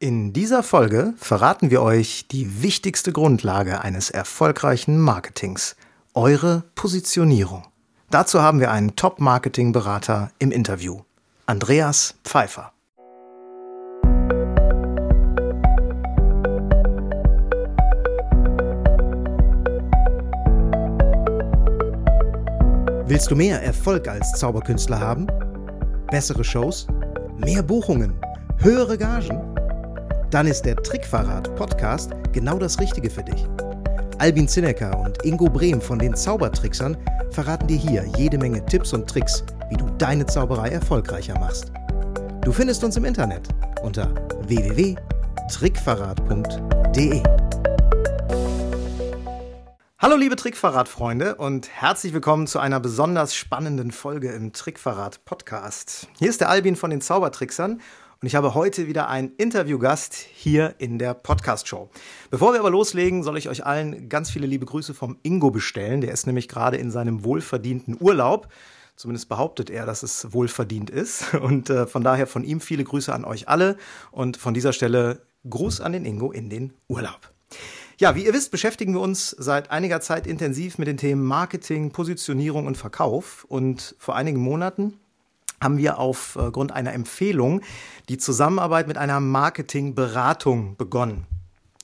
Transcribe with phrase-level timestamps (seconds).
[0.00, 5.74] In dieser Folge verraten wir euch die wichtigste Grundlage eines erfolgreichen Marketings,
[6.14, 7.64] eure Positionierung.
[8.08, 11.00] Dazu haben wir einen Top-Marketing-Berater im Interview,
[11.46, 12.72] Andreas Pfeiffer.
[23.08, 25.26] Willst du mehr Erfolg als Zauberkünstler haben?
[26.12, 26.86] Bessere Shows?
[27.36, 28.14] Mehr Buchungen?
[28.58, 29.57] Höhere Gagen?
[30.30, 33.46] Dann ist der Trickverrat Podcast genau das Richtige für dich.
[34.18, 36.98] Albin Zinecker und Ingo Brehm von den Zaubertricksern
[37.30, 41.72] verraten dir hier jede Menge Tipps und Tricks, wie du deine Zauberei erfolgreicher machst.
[42.42, 43.48] Du findest uns im Internet
[43.82, 47.22] unter www.trickverrat.de.
[50.00, 56.08] Hallo liebe Trickverrat-Freunde und herzlich willkommen zu einer besonders spannenden Folge im Trickverrat-Podcast.
[56.18, 57.80] Hier ist der Albin von den Zaubertricksern
[58.20, 61.88] und ich habe heute wieder einen Interviewgast hier in der Podcast-Show.
[62.32, 66.00] Bevor wir aber loslegen, soll ich euch allen ganz viele liebe Grüße vom Ingo bestellen.
[66.00, 68.48] Der ist nämlich gerade in seinem wohlverdienten Urlaub.
[68.96, 71.32] Zumindest behauptet er, dass es wohlverdient ist.
[71.34, 73.76] Und äh, von daher von ihm viele Grüße an euch alle.
[74.10, 77.32] Und von dieser Stelle Gruß an den Ingo in den Urlaub.
[77.98, 81.92] Ja, wie ihr wisst, beschäftigen wir uns seit einiger Zeit intensiv mit den Themen Marketing,
[81.92, 83.44] Positionierung und Verkauf.
[83.44, 84.98] Und vor einigen Monaten
[85.62, 87.62] haben wir aufgrund einer Empfehlung
[88.08, 91.26] die Zusammenarbeit mit einer Marketingberatung begonnen.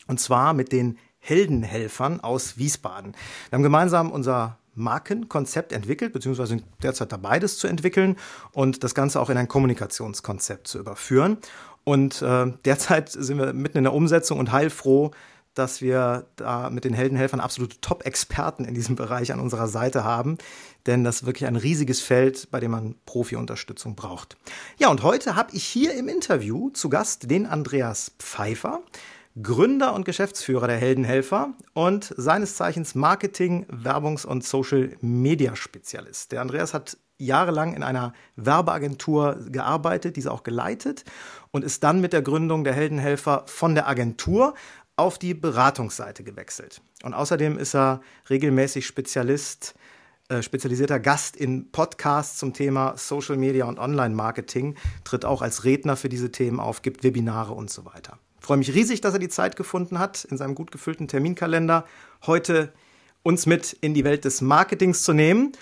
[0.06, 3.12] Und zwar mit den Heldenhelfern aus Wiesbaden.
[3.48, 8.16] Wir haben gemeinsam unser Markenkonzept entwickelt, beziehungsweise sind derzeit dabei, das zu entwickeln
[8.52, 11.38] und das Ganze auch in ein Kommunikationskonzept zu überführen.
[11.84, 15.12] Und äh, derzeit sind wir mitten in der Umsetzung und heilfroh,
[15.54, 20.38] dass wir da mit den Heldenhelfern absolute Top-Experten in diesem Bereich an unserer Seite haben,
[20.86, 24.36] denn das ist wirklich ein riesiges Feld, bei dem man Profi-Unterstützung braucht.
[24.78, 28.80] Ja, und heute habe ich hier im Interview zu Gast den Andreas Pfeiffer,
[29.42, 36.30] Gründer und Geschäftsführer der Heldenhelfer und seines Zeichens Marketing, Werbungs- und Social-Media-Spezialist.
[36.30, 41.04] Der Andreas hat jahrelang in einer Werbeagentur gearbeitet, diese auch geleitet
[41.50, 44.54] und ist dann mit der Gründung der Heldenhelfer von der Agentur
[44.96, 46.80] auf die Beratungsseite gewechselt.
[47.02, 48.00] Und außerdem ist er
[48.30, 49.74] regelmäßig Spezialist,
[50.28, 55.96] äh, spezialisierter Gast in Podcasts zum Thema Social Media und Online-Marketing, tritt auch als Redner
[55.96, 58.18] für diese Themen auf, gibt Webinare und so weiter.
[58.40, 61.86] Ich freue mich riesig, dass er die Zeit gefunden hat, in seinem gut gefüllten Terminkalender
[62.26, 62.72] heute
[63.22, 65.52] uns mit in die Welt des Marketings zu nehmen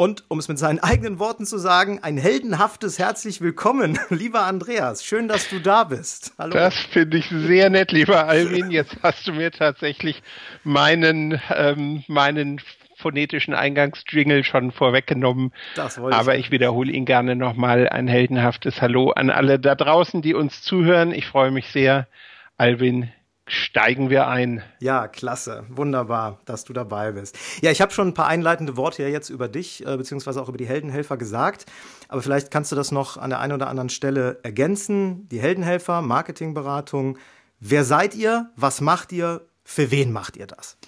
[0.00, 5.04] und um es mit seinen eigenen Worten zu sagen, ein heldenhaftes herzlich willkommen, lieber Andreas.
[5.04, 6.32] Schön, dass du da bist.
[6.38, 6.54] Hallo.
[6.54, 8.70] Das finde ich sehr nett, lieber Alvin.
[8.70, 10.22] Jetzt hast du mir tatsächlich
[10.64, 12.62] meinen, ähm, meinen
[12.96, 15.52] phonetischen Eingangsjingle schon vorweggenommen.
[15.74, 17.86] Das wollte Aber ich, ich wiederhole ihn gerne nochmal.
[17.86, 21.12] Ein heldenhaftes Hallo an alle da draußen, die uns zuhören.
[21.12, 22.08] Ich freue mich sehr.
[22.56, 23.10] Alvin,
[23.50, 24.62] steigen wir ein.
[24.78, 25.64] Ja, klasse.
[25.68, 27.36] Wunderbar, dass du dabei bist.
[27.60, 30.48] Ja, ich habe schon ein paar einleitende Worte ja jetzt über dich, äh, beziehungsweise auch
[30.48, 31.66] über die Heldenhelfer gesagt.
[32.08, 35.28] Aber vielleicht kannst du das noch an der einen oder anderen Stelle ergänzen.
[35.28, 37.18] Die Heldenhelfer, Marketingberatung.
[37.58, 38.50] Wer seid ihr?
[38.56, 39.46] Was macht ihr?
[39.64, 40.78] Für wen macht ihr das?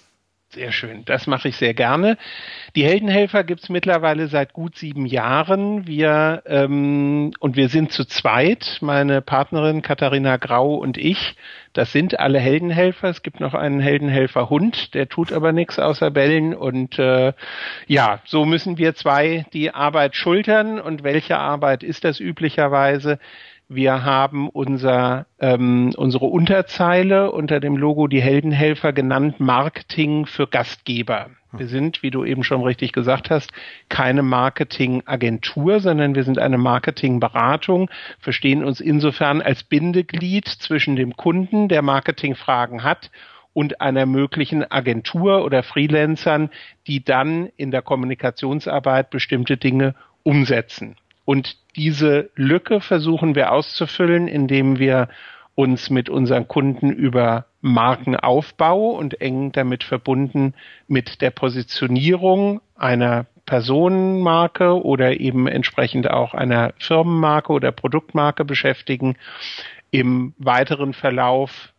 [0.53, 2.15] Sehr schön, das mache ich sehr gerne.
[2.75, 5.87] Die Heldenhelfer gibt's mittlerweile seit gut sieben Jahren.
[5.87, 11.35] Wir ähm, und wir sind zu zweit, meine Partnerin Katharina Grau und ich.
[11.73, 13.09] Das sind alle Heldenhelfer.
[13.09, 16.53] Es gibt noch einen Heldenhelfer-Hund, der tut aber nichts außer bellen.
[16.53, 17.33] Und äh,
[17.87, 20.79] ja, so müssen wir zwei die Arbeit schultern.
[20.79, 23.17] Und welche Arbeit ist das üblicherweise?
[23.75, 31.31] Wir haben unser, ähm, unsere Unterzeile unter dem Logo Die Heldenhelfer genannt Marketing für Gastgeber.
[31.51, 33.51] Wir sind, wie du eben schon richtig gesagt hast,
[33.89, 37.89] keine Marketingagentur, sondern wir sind eine Marketingberatung,
[38.19, 43.11] verstehen uns insofern als Bindeglied zwischen dem Kunden, der Marketingfragen hat,
[43.53, 46.49] und einer möglichen Agentur oder Freelancern,
[46.87, 50.95] die dann in der Kommunikationsarbeit bestimmte Dinge umsetzen.
[51.25, 55.09] Und diese Lücke versuchen wir auszufüllen, indem wir
[55.55, 60.53] uns mit unseren Kunden über Markenaufbau und eng damit verbunden
[60.87, 69.15] mit der Positionierung einer Personenmarke oder eben entsprechend auch einer Firmenmarke oder Produktmarke beschäftigen.
[69.91, 71.73] Im weiteren Verlauf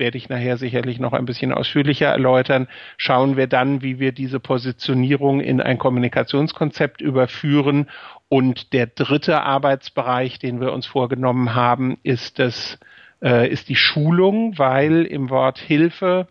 [0.00, 4.40] werde ich nachher sicherlich noch ein bisschen ausführlicher erläutern, schauen wir dann, wie wir diese
[4.40, 7.88] Positionierung in ein Kommunikationskonzept überführen.
[8.32, 12.78] Und der dritte Arbeitsbereich, den wir uns vorgenommen haben, ist das,
[13.20, 16.28] äh, ist die Schulung, weil im Wort Hilfe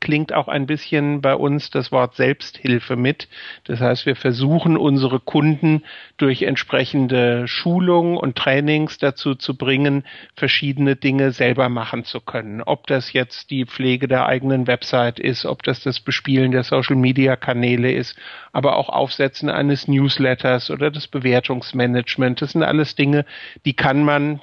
[0.00, 3.28] klingt auch ein bisschen bei uns das Wort Selbsthilfe mit.
[3.64, 5.82] Das heißt, wir versuchen unsere Kunden
[6.18, 10.04] durch entsprechende Schulungen und Trainings dazu zu bringen,
[10.34, 12.62] verschiedene Dinge selber machen zu können.
[12.62, 16.96] Ob das jetzt die Pflege der eigenen Website ist, ob das das Bespielen der Social
[16.96, 18.16] Media Kanäle ist,
[18.52, 22.42] aber auch Aufsetzen eines Newsletters oder das Bewertungsmanagement.
[22.42, 23.24] Das sind alles Dinge,
[23.64, 24.40] die kann man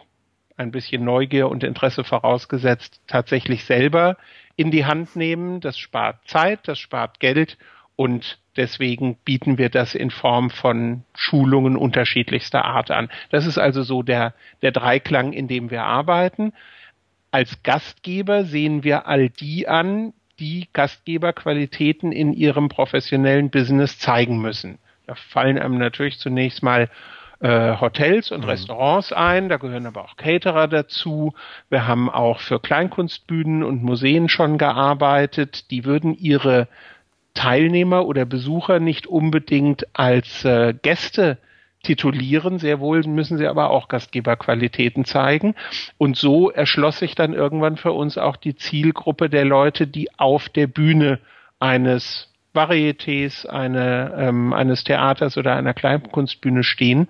[0.57, 4.17] ein bisschen Neugier und Interesse vorausgesetzt, tatsächlich selber
[4.55, 5.59] in die Hand nehmen.
[5.59, 7.57] Das spart Zeit, das spart Geld
[7.95, 13.09] und deswegen bieten wir das in Form von Schulungen unterschiedlichster Art an.
[13.29, 16.53] Das ist also so der, der Dreiklang, in dem wir arbeiten.
[17.31, 24.79] Als Gastgeber sehen wir all die an, die Gastgeberqualitäten in ihrem professionellen Business zeigen müssen.
[25.07, 26.89] Da fallen einem natürlich zunächst mal
[27.39, 28.49] äh, Hotels und mhm.
[28.49, 31.33] Restaurants ein, da gehören aber auch Caterer dazu.
[31.69, 35.71] Wir haben auch für Kleinkunstbühnen und Museen schon gearbeitet.
[35.71, 36.67] Die würden ihre
[37.33, 41.37] Teilnehmer oder Besucher nicht unbedingt als äh, Gäste
[41.83, 45.55] titulieren, sehr wohl müssen sie aber auch Gastgeberqualitäten zeigen.
[45.97, 50.49] Und so erschloss sich dann irgendwann für uns auch die Zielgruppe der Leute, die auf
[50.49, 51.19] der Bühne
[51.59, 57.09] eines Varietés, eine, ähm, eines Theaters oder einer Kleinkunstbühne stehen.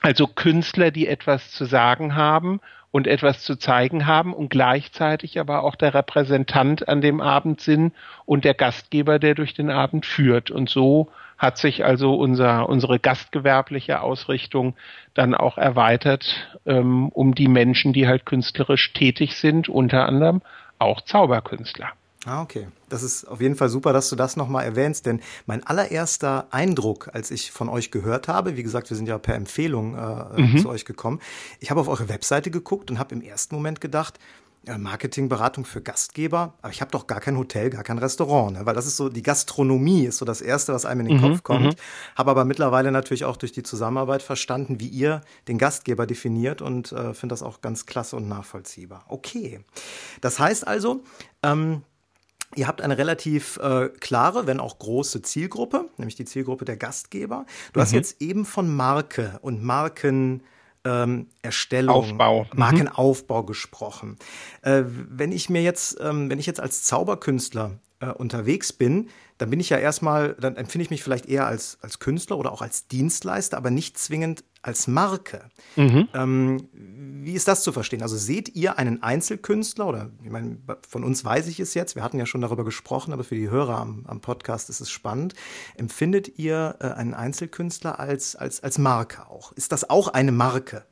[0.00, 2.60] Also Künstler, die etwas zu sagen haben
[2.90, 7.92] und etwas zu zeigen haben und gleichzeitig aber auch der Repräsentant an dem Abend sind
[8.26, 10.50] und der Gastgeber, der durch den Abend führt.
[10.50, 14.76] Und so hat sich also unser, unsere gastgewerbliche Ausrichtung
[15.14, 20.42] dann auch erweitert ähm, um die Menschen, die halt künstlerisch tätig sind, unter anderem
[20.78, 21.90] auch Zauberkünstler.
[22.24, 22.68] Ah, okay.
[22.88, 27.10] Das ist auf jeden Fall super, dass du das nochmal erwähnst, denn mein allererster Eindruck,
[27.12, 30.58] als ich von euch gehört habe, wie gesagt, wir sind ja per Empfehlung äh, mhm.
[30.58, 31.20] zu euch gekommen,
[31.58, 34.20] ich habe auf eure Webseite geguckt und habe im ersten Moment gedacht,
[34.64, 38.66] Marketingberatung für Gastgeber, aber ich habe doch gar kein Hotel, gar kein Restaurant, ne?
[38.66, 41.20] weil das ist so, die Gastronomie ist so das Erste, was einem in den mhm,
[41.20, 41.64] Kopf kommt.
[41.64, 41.72] Mhm.
[42.14, 46.92] Habe aber mittlerweile natürlich auch durch die Zusammenarbeit verstanden, wie ihr den Gastgeber definiert und
[46.92, 49.04] äh, finde das auch ganz klasse und nachvollziehbar.
[49.08, 49.60] Okay,
[50.20, 51.02] das heißt also,
[51.42, 51.82] ähm,
[52.54, 57.46] Ihr habt eine relativ äh, klare, wenn auch große Zielgruppe, nämlich die Zielgruppe der Gastgeber.
[57.72, 57.82] Du mhm.
[57.82, 60.44] hast jetzt eben von Marke und Markenerstellung,
[60.84, 61.28] ähm,
[61.88, 62.44] Aufbau.
[62.44, 62.58] Mhm.
[62.58, 63.46] Markenaufbau mhm.
[63.46, 64.16] gesprochen.
[64.62, 69.08] Äh, wenn ich mir jetzt, ähm, wenn ich jetzt als Zauberkünstler äh, unterwegs bin,
[69.38, 72.52] dann bin ich ja erstmal, dann empfinde ich mich vielleicht eher als, als Künstler oder
[72.52, 75.48] auch als Dienstleister, aber nicht zwingend als Marke.
[75.76, 76.08] Mhm.
[76.14, 78.02] Ähm, wie ist das zu verstehen?
[78.02, 80.58] Also seht ihr einen Einzelkünstler oder ich meine,
[80.88, 83.50] von uns weiß ich es jetzt, wir hatten ja schon darüber gesprochen, aber für die
[83.50, 85.34] Hörer am, am Podcast ist es spannend.
[85.76, 89.52] Empfindet ihr äh, einen Einzelkünstler als, als, als Marke auch?
[89.52, 90.84] Ist das auch eine Marke?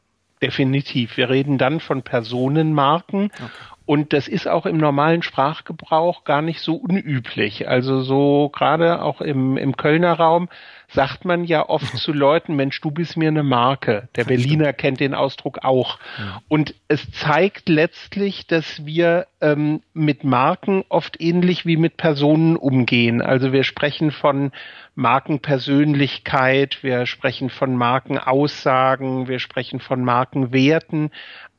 [0.42, 1.16] Definitiv.
[1.16, 3.50] Wir reden dann von Personenmarken okay.
[3.90, 7.66] Und das ist auch im normalen Sprachgebrauch gar nicht so unüblich.
[7.66, 10.48] Also so gerade auch im, im Kölner Raum
[10.92, 14.08] sagt man ja oft zu Leuten, Mensch, du bist mir eine Marke.
[14.14, 15.98] Der Berliner kennt den Ausdruck auch.
[16.18, 16.40] Ja.
[16.46, 23.20] Und es zeigt letztlich, dass wir ähm, mit Marken oft ähnlich wie mit Personen umgehen.
[23.20, 24.52] Also wir sprechen von
[24.94, 31.10] Markenpersönlichkeit, wir sprechen von Markenaussagen, wir sprechen von Markenwerten.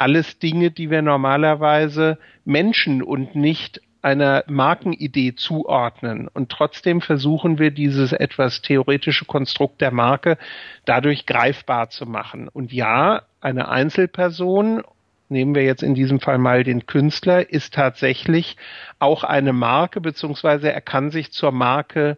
[0.01, 6.27] Alles Dinge, die wir normalerweise Menschen und nicht einer Markenidee zuordnen.
[6.27, 10.39] Und trotzdem versuchen wir dieses etwas theoretische Konstrukt der Marke
[10.86, 12.48] dadurch greifbar zu machen.
[12.48, 14.81] Und ja, eine Einzelperson,
[15.30, 18.57] nehmen wir jetzt in diesem Fall mal den Künstler, ist tatsächlich
[18.98, 22.17] auch eine Marke, beziehungsweise er kann sich zur Marke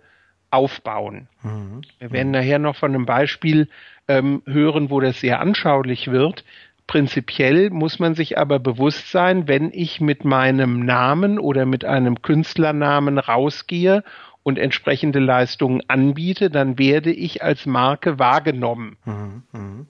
[0.51, 1.27] aufbauen.
[1.41, 1.81] Mhm.
[1.99, 3.67] Wir werden nachher noch von einem Beispiel
[4.07, 6.45] ähm, hören, wo das sehr anschaulich wird.
[6.87, 12.21] Prinzipiell muss man sich aber bewusst sein, wenn ich mit meinem Namen oder mit einem
[12.21, 14.03] Künstlernamen rausgehe
[14.43, 18.97] und entsprechende Leistungen anbiete, dann werde ich als Marke wahrgenommen.
[19.05, 19.85] Mhm, mh, mh.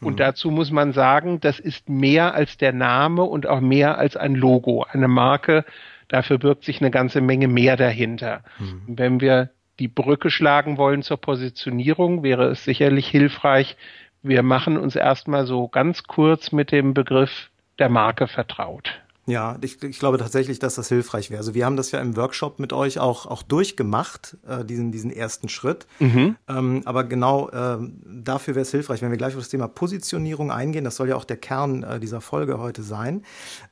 [0.00, 4.16] Und dazu muss man sagen, das ist mehr als der Name und auch mehr als
[4.16, 4.86] ein Logo.
[4.90, 5.66] Eine Marke,
[6.08, 8.42] dafür birgt sich eine ganze Menge mehr dahinter.
[8.58, 8.82] Mhm.
[8.86, 13.76] Wenn wir die Brücke schlagen wollen zur Positionierung, wäre es sicherlich hilfreich,
[14.22, 19.00] wir machen uns erstmal so ganz kurz mit dem Begriff der Marke vertraut.
[19.26, 21.38] Ja, ich, ich glaube tatsächlich, dass das hilfreich wäre.
[21.38, 25.10] Also wir haben das ja im Workshop mit euch auch, auch durchgemacht, äh, diesen, diesen
[25.12, 25.86] ersten Schritt.
[26.00, 26.36] Mhm.
[26.48, 30.50] Ähm, aber genau äh, dafür wäre es hilfreich, wenn wir gleich auf das Thema Positionierung
[30.50, 30.84] eingehen.
[30.84, 33.22] Das soll ja auch der Kern äh, dieser Folge heute sein.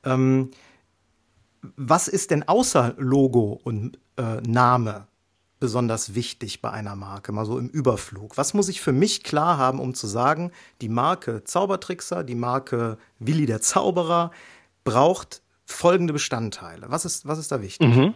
[0.04, 0.50] Ähm,
[1.76, 5.08] was ist denn außer Logo und äh, Name
[5.60, 8.36] besonders wichtig bei einer Marke, mal so im Überflug?
[8.36, 12.98] Was muss ich für mich klar haben, um zu sagen, die Marke Zaubertrickser, die Marke
[13.18, 14.30] Willi der Zauberer
[14.84, 16.86] braucht folgende Bestandteile?
[16.88, 17.88] Was ist, was ist da wichtig?
[17.88, 18.14] Mhm.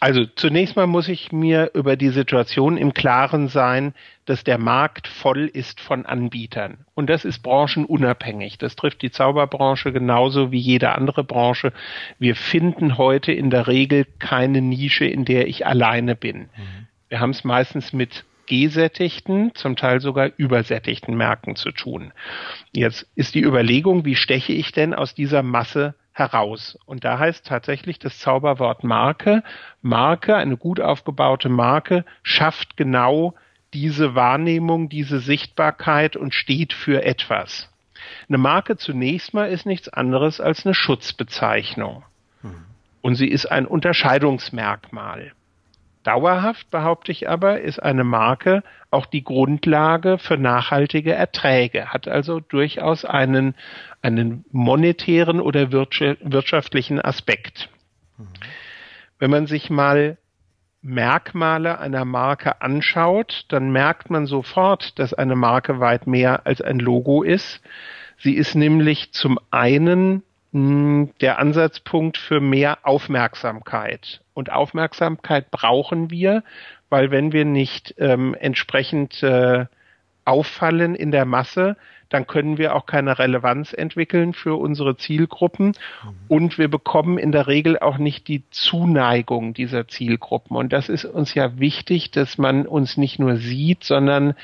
[0.00, 3.94] Also zunächst mal muss ich mir über die Situation im Klaren sein,
[4.26, 6.78] dass der Markt voll ist von Anbietern.
[6.94, 8.58] Und das ist branchenunabhängig.
[8.58, 11.72] Das trifft die Zauberbranche genauso wie jede andere Branche.
[12.18, 16.42] Wir finden heute in der Regel keine Nische, in der ich alleine bin.
[16.56, 16.86] Mhm.
[17.08, 22.12] Wir haben es meistens mit gesättigten, zum Teil sogar übersättigten Märkten zu tun.
[22.72, 26.78] Jetzt ist die Überlegung, wie steche ich denn aus dieser Masse heraus.
[26.86, 29.42] Und da heißt tatsächlich das Zauberwort Marke.
[29.82, 33.34] Marke, eine gut aufgebaute Marke, schafft genau
[33.74, 37.70] diese Wahrnehmung, diese Sichtbarkeit und steht für etwas.
[38.28, 42.02] Eine Marke zunächst mal ist nichts anderes als eine Schutzbezeichnung.
[42.42, 42.64] Mhm.
[43.02, 45.32] Und sie ist ein Unterscheidungsmerkmal.
[46.06, 52.38] Dauerhaft, behaupte ich aber, ist eine Marke auch die Grundlage für nachhaltige Erträge, hat also
[52.38, 53.54] durchaus einen,
[54.02, 57.68] einen monetären oder wirtschaftlichen Aspekt.
[58.18, 58.28] Mhm.
[59.18, 60.16] Wenn man sich mal
[60.80, 66.78] Merkmale einer Marke anschaut, dann merkt man sofort, dass eine Marke weit mehr als ein
[66.78, 67.60] Logo ist.
[68.18, 70.22] Sie ist nämlich zum einen
[70.56, 74.22] hm, der Ansatzpunkt für mehr Aufmerksamkeit.
[74.32, 76.44] Und Aufmerksamkeit brauchen wir,
[76.88, 79.66] weil wenn wir nicht ähm, entsprechend äh,
[80.24, 81.76] auffallen in der Masse,
[82.08, 85.72] dann können wir auch keine Relevanz entwickeln für unsere Zielgruppen mhm.
[86.28, 90.56] und wir bekommen in der Regel auch nicht die Zuneigung dieser Zielgruppen.
[90.56, 94.34] Und das ist uns ja wichtig, dass man uns nicht nur sieht, sondern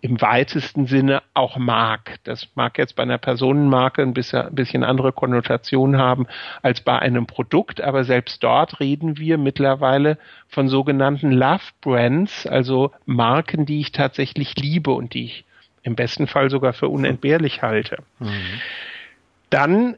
[0.00, 2.18] im weitesten Sinne auch mag.
[2.22, 6.26] Das mag jetzt bei einer Personenmarke ein bisschen, ein bisschen andere Konnotationen haben
[6.62, 12.92] als bei einem Produkt, aber selbst dort reden wir mittlerweile von sogenannten Love Brands, also
[13.06, 15.44] Marken, die ich tatsächlich liebe und die ich
[15.82, 17.98] im besten Fall sogar für unentbehrlich halte.
[18.18, 18.60] Mhm.
[19.50, 19.96] Dann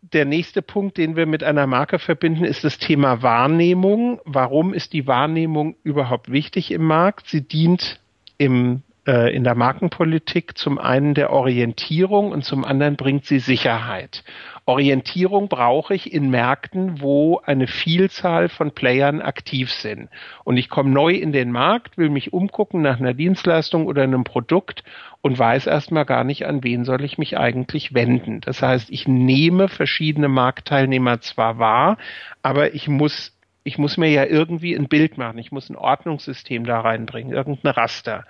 [0.00, 4.20] der nächste Punkt, den wir mit einer Marke verbinden, ist das Thema Wahrnehmung.
[4.24, 7.26] Warum ist die Wahrnehmung überhaupt wichtig im Markt?
[7.26, 8.00] Sie dient
[8.38, 14.22] im äh, in der Markenpolitik zum einen der Orientierung und zum anderen bringt sie Sicherheit.
[14.66, 20.10] Orientierung brauche ich in Märkten, wo eine Vielzahl von Playern aktiv sind.
[20.44, 24.24] Und ich komme neu in den Markt, will mich umgucken nach einer Dienstleistung oder einem
[24.24, 24.84] Produkt
[25.22, 28.42] und weiß erstmal gar nicht, an wen soll ich mich eigentlich wenden.
[28.42, 31.96] Das heißt, ich nehme verschiedene Marktteilnehmer zwar wahr,
[32.42, 33.34] aber ich muss
[33.64, 37.72] ich muss mir ja irgendwie ein Bild machen, ich muss ein Ordnungssystem da reinbringen, irgendein
[37.72, 38.24] Raster.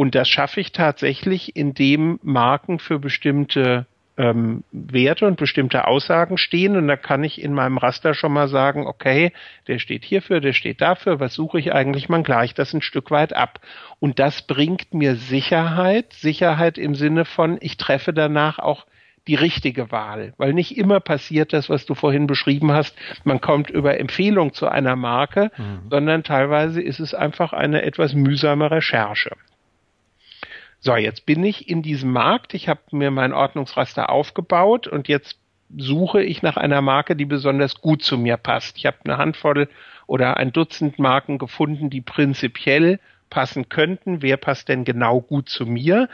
[0.00, 3.84] Und das schaffe ich tatsächlich, indem Marken für bestimmte
[4.16, 6.78] ähm, Werte und bestimmte Aussagen stehen.
[6.78, 9.34] Und da kann ich in meinem Raster schon mal sagen, okay,
[9.68, 12.08] der steht hierfür, der steht dafür, was suche ich eigentlich?
[12.08, 13.60] Man gleicht das ein Stück weit ab.
[13.98, 18.86] Und das bringt mir Sicherheit, Sicherheit im Sinne von, ich treffe danach auch
[19.28, 22.96] die richtige Wahl, weil nicht immer passiert das, was du vorhin beschrieben hast.
[23.24, 25.90] Man kommt über Empfehlung zu einer Marke, mhm.
[25.90, 29.36] sondern teilweise ist es einfach eine etwas mühsame Recherche.
[30.80, 35.38] So, jetzt bin ich in diesem Markt, ich habe mir mein Ordnungsraster aufgebaut und jetzt
[35.76, 38.78] suche ich nach einer Marke, die besonders gut zu mir passt.
[38.78, 39.68] Ich habe eine Handvoll
[40.06, 44.22] oder ein Dutzend Marken gefunden, die prinzipiell passen könnten.
[44.22, 46.08] Wer passt denn genau gut zu mir?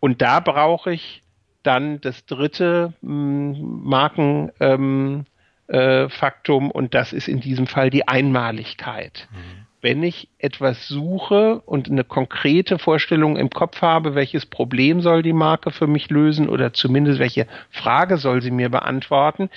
[0.00, 1.22] Und da brauche ich
[1.62, 5.26] dann das dritte hm, Markenfaktum
[5.68, 9.28] ähm, äh, und das ist in diesem Fall die Einmaligkeit.
[9.30, 15.22] Mhm wenn ich etwas suche und eine konkrete Vorstellung im Kopf habe, welches Problem soll
[15.22, 19.48] die Marke für mich lösen oder zumindest welche Frage soll sie mir beantworten,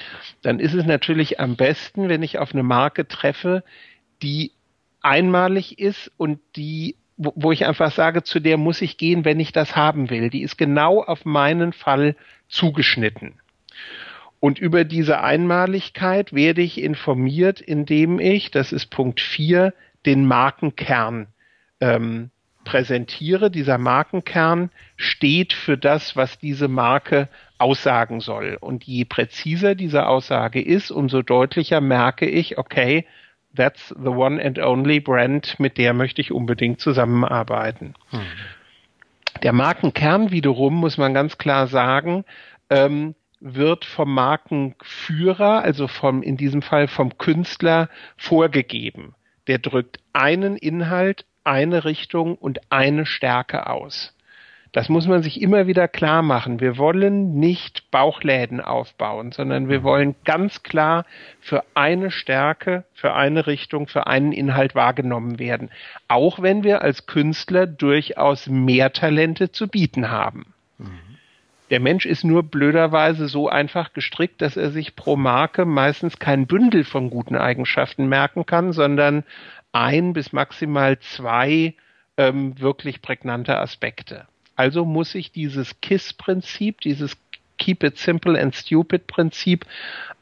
[0.43, 3.63] dann ist es natürlich am besten, wenn ich auf eine Marke treffe,
[4.21, 4.51] die
[5.01, 9.51] einmalig ist und die wo ich einfach sage, zu der muss ich gehen, wenn ich
[9.51, 10.29] das haben will.
[10.29, 12.15] Die ist genau auf meinen Fall
[12.47, 13.33] zugeschnitten.
[14.39, 19.73] Und über diese Einmaligkeit werde ich informiert, indem ich, das ist Punkt 4,
[20.05, 21.27] den Markenkern
[21.81, 22.31] ähm,
[22.63, 23.49] präsentiere.
[23.49, 28.57] Dieser Markenkern steht für das, was diese Marke aussagen soll.
[28.59, 33.05] Und je präziser diese Aussage ist, umso deutlicher merke ich, okay,
[33.55, 37.95] that's the one and only brand, mit der möchte ich unbedingt zusammenarbeiten.
[38.11, 38.19] Hm.
[39.41, 42.25] Der Markenkern wiederum, muss man ganz klar sagen,
[42.69, 49.15] ähm, wird vom Markenführer, also vom, in diesem Fall vom Künstler vorgegeben
[49.49, 54.15] der drückt einen Inhalt, eine Richtung und eine Stärke aus.
[54.71, 56.59] Das muss man sich immer wieder klar machen.
[56.59, 61.03] Wir wollen nicht Bauchläden aufbauen, sondern wir wollen ganz klar
[61.39, 65.71] für eine Stärke, für eine Richtung, für einen Inhalt wahrgenommen werden.
[66.07, 70.53] Auch wenn wir als Künstler durchaus mehr Talente zu bieten haben.
[70.77, 71.17] Mhm.
[71.69, 76.47] Der Mensch ist nur blöderweise so einfach gestrickt, dass er sich pro Marke meistens kein
[76.47, 79.23] Bündel von guten Eigenschaften merken kann, sondern
[79.71, 81.75] ein bis maximal zwei
[82.17, 84.27] ähm, wirklich prägnante Aspekte.
[84.55, 87.17] Also muss ich dieses KISS-Prinzip, dieses
[87.59, 89.65] Keep it simple and stupid Prinzip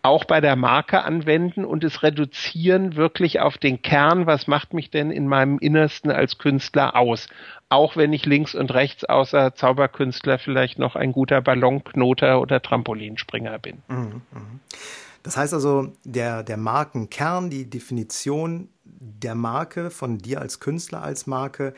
[0.02, 4.90] auch bei der Marke anwenden und es reduzieren wirklich auf den Kern, was macht mich
[4.90, 7.28] denn in meinem Innersten als Künstler aus?
[7.70, 13.60] Auch wenn ich links und rechts außer Zauberkünstler vielleicht noch ein guter Ballonknoter oder Trampolinspringer
[13.60, 13.84] bin.
[13.88, 14.60] Mhm, mhm.
[15.24, 21.28] Das heißt also, der, der Markenkern, die Definition der Marke von dir als Künstler als
[21.28, 21.74] Marke,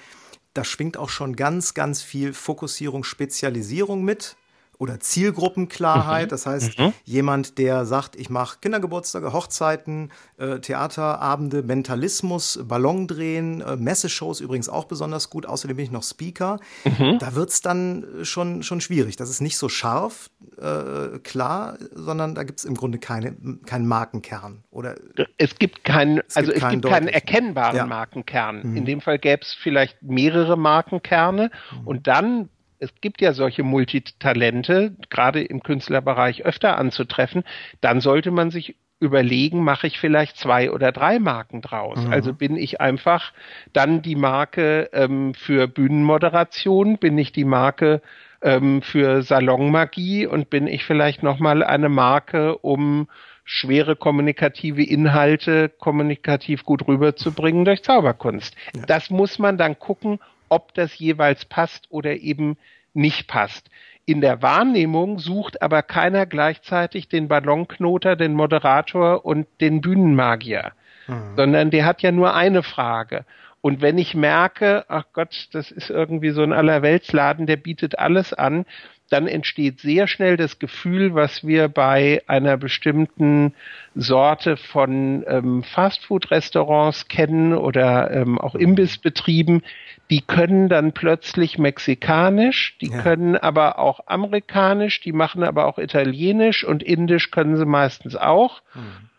[0.54, 4.36] da schwingt auch schon ganz, ganz viel Fokussierung, Spezialisierung mit
[4.80, 6.28] oder Zielgruppenklarheit.
[6.28, 6.30] Mhm.
[6.30, 6.94] Das heißt, mhm.
[7.04, 14.86] jemand, der sagt, ich mache Kindergeburtstage, Hochzeiten, äh, Theaterabende, Mentalismus, Ballondrehen, äh, Messeshows übrigens auch
[14.86, 15.46] besonders gut.
[15.46, 16.60] Außerdem bin ich noch Speaker.
[16.86, 17.20] Mhm.
[17.20, 19.18] Da wird's dann schon, schon schwierig.
[19.18, 24.64] Das ist nicht so scharf, äh, klar, sondern da gibt's im Grunde keine, keinen Markenkern.
[24.72, 24.96] Oder
[25.38, 27.86] es gibt keinen, es also gibt es gibt keinen erkennbaren ja.
[27.86, 28.62] Markenkern.
[28.64, 28.78] Mhm.
[28.78, 31.88] In dem Fall gäbe es vielleicht mehrere Markenkerne mhm.
[31.88, 37.44] und dann es gibt ja solche Multitalente, gerade im Künstlerbereich öfter anzutreffen,
[37.82, 42.04] dann sollte man sich überlegen, mache ich vielleicht zwei oder drei Marken draus.
[42.06, 42.12] Mhm.
[42.12, 43.32] Also bin ich einfach
[43.72, 48.02] dann die Marke ähm, für Bühnenmoderation, bin ich die Marke
[48.42, 53.08] ähm, für Salonmagie und bin ich vielleicht nochmal eine Marke, um
[53.46, 58.56] schwere kommunikative Inhalte kommunikativ gut rüberzubringen durch Zauberkunst.
[58.76, 58.86] Ja.
[58.86, 60.20] Das muss man dann gucken,
[60.50, 62.58] ob das jeweils passt oder eben
[62.94, 63.70] nicht passt.
[64.06, 70.72] In der Wahrnehmung sucht aber keiner gleichzeitig den Ballonknoter, den Moderator und den Bühnenmagier,
[71.08, 71.36] mhm.
[71.36, 73.26] sondern der hat ja nur eine Frage.
[73.62, 78.34] Und wenn ich merke, ach Gott, das ist irgendwie so ein Allerweltsladen, der bietet alles
[78.34, 78.66] an,
[79.10, 83.54] dann entsteht sehr schnell das Gefühl, was wir bei einer bestimmten
[83.96, 89.64] Sorte von ähm, Fastfood-Restaurants kennen oder ähm, auch Imbissbetrieben,
[90.10, 93.02] die können dann plötzlich mexikanisch, die ja.
[93.02, 98.62] können aber auch amerikanisch, die machen aber auch italienisch und indisch können sie meistens auch.
[98.74, 99.10] Mhm.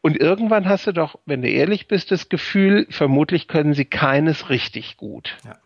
[0.00, 4.50] Und irgendwann hast du doch, wenn du ehrlich bist, das Gefühl, vermutlich können sie keines
[4.50, 5.36] richtig gut.
[5.44, 5.56] Ja.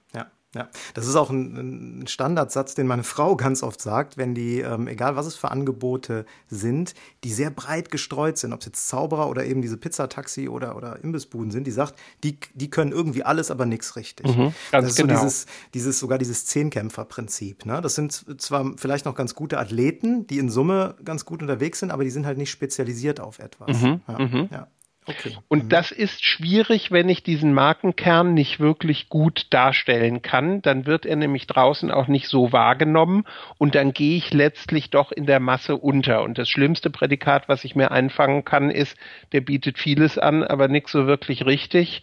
[0.55, 4.61] Ja, das ist auch ein, ein, Standardsatz, den meine Frau ganz oft sagt, wenn die,
[4.61, 8.89] ähm, egal was es für Angebote sind, die sehr breit gestreut sind, ob es jetzt
[8.89, 13.25] Zauberer oder eben diese Pizzataxi oder, oder Imbissbuden sind, die sagt, die, die können irgendwie
[13.25, 14.27] alles, aber nichts richtig.
[14.35, 15.17] Mhm, das ist genau.
[15.17, 17.67] so dieses, dieses, sogar dieses Zehnkämpferprinzip.
[17.67, 17.83] Ne?
[17.83, 21.91] Das sind zwar vielleicht noch ganz gute Athleten, die in Summe ganz gut unterwegs sind,
[21.91, 23.83] aber die sind halt nicht spezialisiert auf etwas.
[23.83, 24.49] Mhm, ja, mhm.
[24.51, 24.69] ja.
[25.09, 25.37] Okay.
[25.49, 25.68] Und mhm.
[25.71, 30.61] das ist schwierig, wenn ich diesen Markenkern nicht wirklich gut darstellen kann.
[30.61, 33.25] Dann wird er nämlich draußen auch nicht so wahrgenommen
[33.57, 36.23] und dann gehe ich letztlich doch in der Masse unter.
[36.23, 38.97] Und das schlimmste Prädikat, was ich mir einfangen kann, ist,
[39.33, 42.03] der bietet vieles an, aber nichts so wirklich richtig.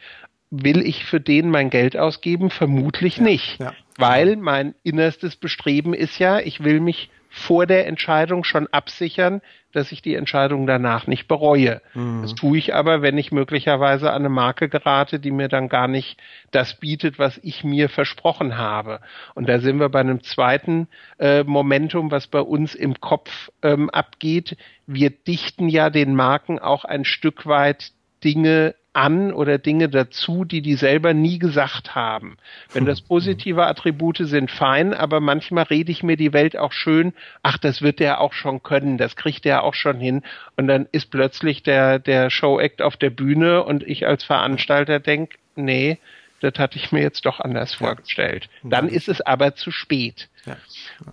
[0.49, 2.49] Will ich für den mein Geld ausgeben?
[2.49, 3.59] Vermutlich ja, nicht.
[3.59, 3.73] Ja.
[3.97, 9.41] Weil mein innerstes Bestreben ist ja, ich will mich vor der Entscheidung schon absichern,
[9.75, 11.81] dass ich die Entscheidung danach nicht bereue.
[11.93, 12.21] Mhm.
[12.21, 15.87] Das tue ich aber, wenn ich möglicherweise an eine Marke gerate, die mir dann gar
[15.87, 16.17] nicht
[16.51, 19.01] das bietet, was ich mir versprochen habe.
[19.33, 20.87] Und da sind wir bei einem zweiten
[21.19, 24.57] äh, Momentum, was bei uns im Kopf ähm, abgeht.
[24.87, 27.91] Wir dichten ja den Marken auch ein Stück weit
[28.23, 32.37] Dinge an oder Dinge dazu, die die selber nie gesagt haben.
[32.73, 37.13] Wenn das positive Attribute sind, fein, aber manchmal rede ich mir die Welt auch schön,
[37.43, 40.23] ach, das wird der auch schon können, das kriegt der auch schon hin.
[40.55, 45.37] Und dann ist plötzlich der, der Show-Act auf der Bühne und ich als Veranstalter denke,
[45.55, 45.97] nee,
[46.41, 48.49] das hatte ich mir jetzt doch anders vorgestellt.
[48.63, 50.29] Dann ist es aber zu spät.
[50.45, 50.57] Ja.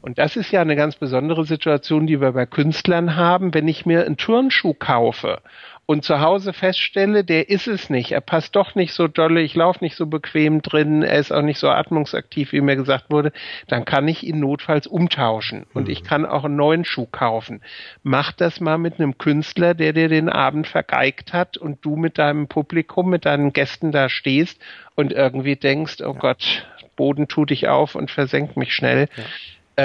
[0.02, 3.54] Und das ist ja eine ganz besondere Situation, die wir bei Künstlern haben.
[3.54, 5.40] Wenn ich mir einen Turnschuh kaufe
[5.86, 8.12] und zu Hause feststelle, der ist es nicht.
[8.12, 11.42] Er passt doch nicht so dolle, ich laufe nicht so bequem drin, er ist auch
[11.42, 13.32] nicht so atmungsaktiv, wie mir gesagt wurde,
[13.66, 15.90] dann kann ich ihn notfalls umtauschen und mhm.
[15.90, 17.62] ich kann auch einen neuen Schuh kaufen.
[18.02, 22.18] Mach das mal mit einem Künstler, der dir den Abend vergeigt hat und du mit
[22.18, 24.60] deinem Publikum, mit deinen Gästen da stehst
[24.94, 26.18] und irgendwie denkst, oh ja.
[26.18, 26.66] Gott,
[26.96, 29.08] Boden tut dich auf und versenkt mich schnell.
[29.16, 29.24] Ja.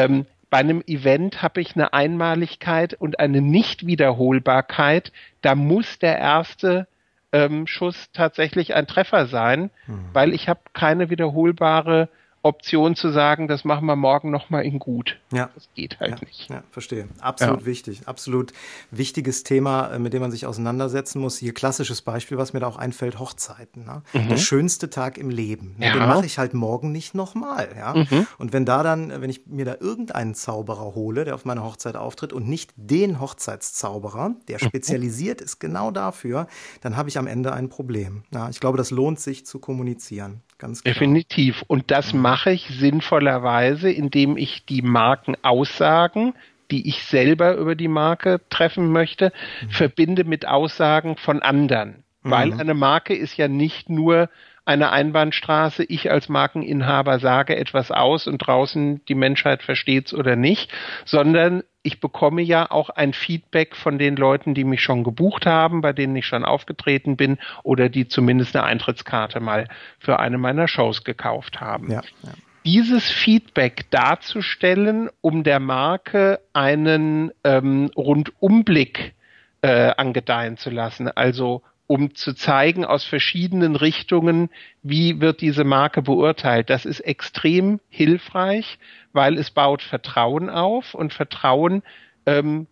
[0.03, 5.11] Ähm, bei einem Event habe ich eine Einmaligkeit und eine Nichtwiederholbarkeit.
[5.41, 6.87] Da muss der erste
[7.31, 10.09] ähm, Schuss tatsächlich ein Treffer sein, mhm.
[10.13, 12.09] weil ich habe keine wiederholbare
[12.47, 15.19] Option zu sagen, das machen wir morgen nochmal in gut.
[15.31, 15.49] Ja.
[15.53, 16.49] Das geht halt ja, nicht.
[16.49, 17.07] Ja, verstehe.
[17.19, 17.65] Absolut ja.
[17.65, 18.01] wichtig.
[18.07, 18.53] Absolut
[18.91, 21.37] wichtiges Thema, äh, mit dem man sich auseinandersetzen muss.
[21.37, 23.85] Hier klassisches Beispiel, was mir da auch einfällt, Hochzeiten.
[23.85, 24.01] Ne?
[24.13, 24.29] Mhm.
[24.29, 25.75] Der schönste Tag im Leben.
[25.77, 25.87] Ne?
[25.87, 25.93] Ja.
[25.93, 27.69] Den mache ich halt morgen nicht nochmal.
[27.77, 27.93] Ja?
[27.93, 28.27] Mhm.
[28.37, 31.95] Und wenn da dann, wenn ich mir da irgendeinen Zauberer hole, der auf meiner Hochzeit
[31.95, 34.67] auftritt und nicht den Hochzeitszauberer, der mhm.
[34.67, 36.47] spezialisiert ist genau dafür,
[36.81, 38.23] dann habe ich am Ende ein Problem.
[38.33, 40.41] Ja, ich glaube, das lohnt sich zu kommunizieren.
[40.57, 40.93] Ganz klar.
[40.93, 41.63] Definitiv.
[41.67, 42.21] Und das mhm.
[42.21, 46.33] mache ich sinnvollerweise, indem ich die Markenaussagen,
[46.71, 49.69] die ich selber über die Marke treffen möchte, mhm.
[49.69, 52.03] verbinde mit Aussagen von anderen.
[52.23, 52.31] Mhm.
[52.31, 54.29] Weil eine Marke ist ja nicht nur
[54.67, 60.73] eine Einbahnstraße, ich als Markeninhaber sage etwas aus und draußen die Menschheit versteht's oder nicht,
[61.05, 65.79] sondern ich bekomme ja auch ein Feedback von den Leuten, die mich schon gebucht haben,
[65.79, 70.67] bei denen ich schon aufgetreten bin oder die zumindest eine Eintrittskarte mal für eine meiner
[70.67, 71.89] Shows gekauft haben.
[71.89, 72.31] Ja, ja.
[72.65, 79.13] Dieses Feedback darzustellen, um der Marke einen ähm, Rundumblick
[79.61, 84.49] äh, angedeihen zu lassen, also um zu zeigen aus verschiedenen Richtungen,
[84.83, 86.69] wie wird diese Marke beurteilt.
[86.69, 88.77] Das ist extrem hilfreich,
[89.13, 91.81] weil es baut Vertrauen auf und Vertrauen
[92.25, 92.67] ähm,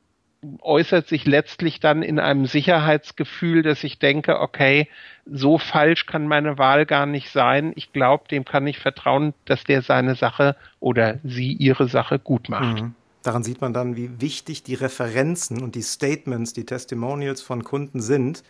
[0.62, 4.88] äußert sich letztlich dann in einem Sicherheitsgefühl, dass ich denke, okay,
[5.26, 7.74] so falsch kann meine Wahl gar nicht sein.
[7.76, 12.50] Ich glaube, dem kann ich vertrauen, dass der seine Sache oder sie ihre Sache gut
[12.50, 12.82] macht.
[12.82, 12.96] Mhm.
[13.24, 18.00] Daran sieht man dann, wie wichtig die Referenzen und die Statements, die Testimonials von Kunden
[18.00, 18.44] sind,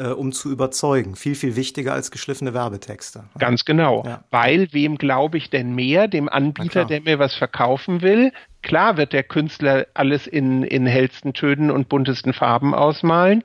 [0.00, 1.14] äh, um zu überzeugen.
[1.14, 3.24] Viel, viel wichtiger als geschliffene Werbetexte.
[3.38, 4.02] Ganz genau.
[4.06, 4.24] Ja.
[4.30, 6.08] Weil wem glaube ich denn mehr?
[6.08, 8.32] Dem Anbieter, der mir was verkaufen will?
[8.62, 13.44] Klar wird der Künstler alles in, in hellsten Tönen und buntesten Farben ausmalen.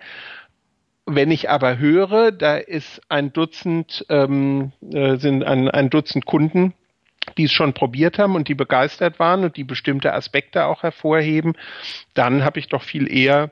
[1.05, 6.73] Wenn ich aber höre, da ist ein Dutzend, ähm, äh, sind ein, ein Dutzend Kunden,
[7.37, 11.53] die es schon probiert haben und die begeistert waren und die bestimmte Aspekte auch hervorheben,
[12.13, 13.51] dann habe ich doch viel eher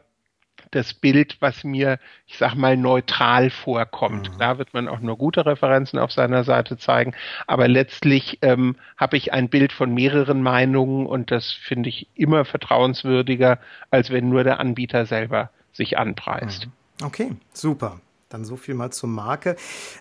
[0.75, 4.31] das Bild, was mir, ich sag mal, neutral vorkommt.
[4.31, 4.37] Mhm.
[4.37, 7.13] Da wird man auch nur gute Referenzen auf seiner Seite zeigen,
[7.47, 12.45] aber letztlich ähm, habe ich ein Bild von mehreren Meinungen und das finde ich immer
[12.45, 13.59] vertrauenswürdiger,
[13.91, 16.67] als wenn nur der Anbieter selber sich anpreist.
[16.67, 17.05] Mhm.
[17.05, 17.99] Okay, super.
[18.29, 19.55] Dann so viel mal zur Marke.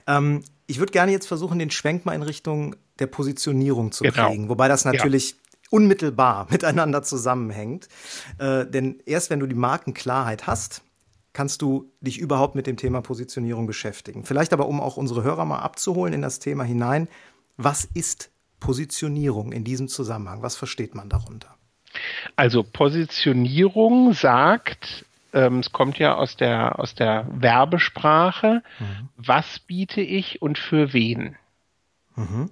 [0.06, 4.28] Ähm, ich würde gerne jetzt versuchen, den Schwenk mal in Richtung der Positionierung zu genau.
[4.28, 5.36] kriegen, wobei das natürlich ja
[5.72, 7.88] unmittelbar miteinander zusammenhängt.
[8.38, 10.82] Äh, denn erst wenn du die Markenklarheit hast,
[11.32, 14.24] kannst du dich überhaupt mit dem Thema Positionierung beschäftigen.
[14.24, 17.08] Vielleicht aber, um auch unsere Hörer mal abzuholen in das Thema hinein,
[17.56, 18.30] was ist
[18.60, 20.42] Positionierung in diesem Zusammenhang?
[20.42, 21.56] Was versteht man darunter?
[22.36, 29.08] Also Positionierung sagt, ähm, es kommt ja aus der, aus der Werbesprache, mhm.
[29.16, 31.36] was biete ich und für wen?
[32.14, 32.50] Mhm.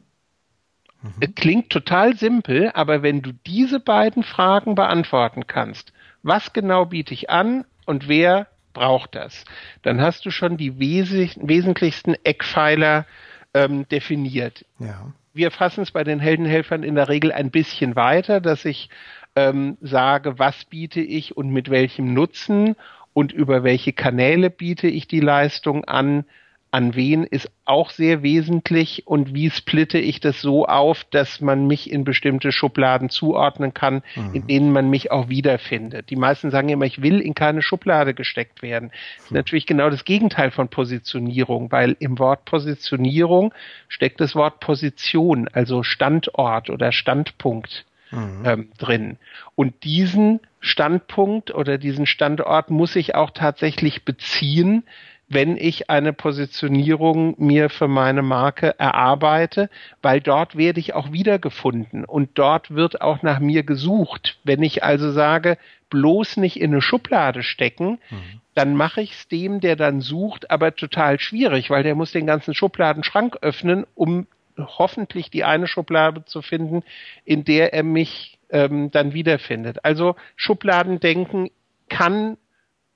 [1.03, 1.35] Mhm.
[1.35, 7.31] Klingt total simpel, aber wenn du diese beiden Fragen beantworten kannst, was genau biete ich
[7.31, 9.45] an und wer braucht das,
[9.83, 13.07] dann hast du schon die wes wesentlichsten Eckpfeiler
[13.55, 14.65] ähm, definiert.
[14.79, 15.13] Ja.
[15.33, 18.91] Wir fassen es bei den Heldenhelfern in der Regel ein bisschen weiter, dass ich
[19.37, 22.77] ähm, sage, was biete ich und mit welchem Nutzen
[23.13, 26.25] und über welche Kanäle biete ich die Leistung an,
[26.73, 31.67] an wen ist auch sehr wesentlich und wie splitte ich das so auf, dass man
[31.67, 34.35] mich in bestimmte Schubladen zuordnen kann, mhm.
[34.35, 36.11] in denen man mich auch wiederfindet.
[36.11, 38.91] Die meisten sagen immer, ich will in keine Schublade gesteckt werden.
[39.17, 39.37] Das ist mhm.
[39.39, 43.53] natürlich genau das Gegenteil von Positionierung, weil im Wort Positionierung
[43.89, 47.85] steckt das Wort Position, also Standort oder Standpunkt.
[48.13, 48.43] Mhm.
[48.45, 49.19] Ähm, drin.
[49.55, 54.83] Und diesen Standpunkt oder diesen Standort muss ich auch tatsächlich beziehen,
[55.31, 59.71] wenn ich eine Positionierung mir für meine Marke erarbeite,
[60.03, 64.39] weil dort werde ich auch wiedergefunden und dort wird auch nach mir gesucht.
[64.43, 65.57] Wenn ich also sage,
[65.89, 68.41] bloß nicht in eine Schublade stecken, mhm.
[68.55, 72.27] dann mache ich es dem, der dann sucht, aber total schwierig, weil der muss den
[72.27, 74.27] ganzen Schubladenschrank öffnen, um
[74.59, 76.83] hoffentlich die eine Schublade zu finden,
[77.25, 79.85] in der er mich ähm, dann wiederfindet.
[79.85, 81.51] Also Schubladendenken
[81.89, 82.37] kann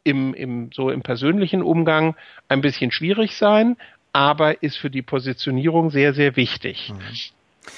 [0.04, 2.14] im, im, so im persönlichen Umgang
[2.48, 3.76] ein bisschen schwierig sein,
[4.12, 6.92] aber ist für die Positionierung sehr, sehr wichtig.
[6.92, 7.00] Mhm.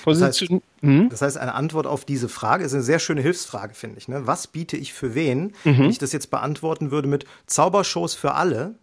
[0.04, 0.48] Das heißt,
[0.80, 1.08] hm?
[1.10, 4.08] das heißt, eine Antwort auf diese Frage ist eine sehr schöne Hilfsfrage, finde ich.
[4.08, 4.26] Ne?
[4.26, 5.54] Was biete ich für wen?
[5.64, 5.78] Mhm.
[5.78, 8.74] Wenn ich das jetzt beantworten würde mit Zaubershows für alle,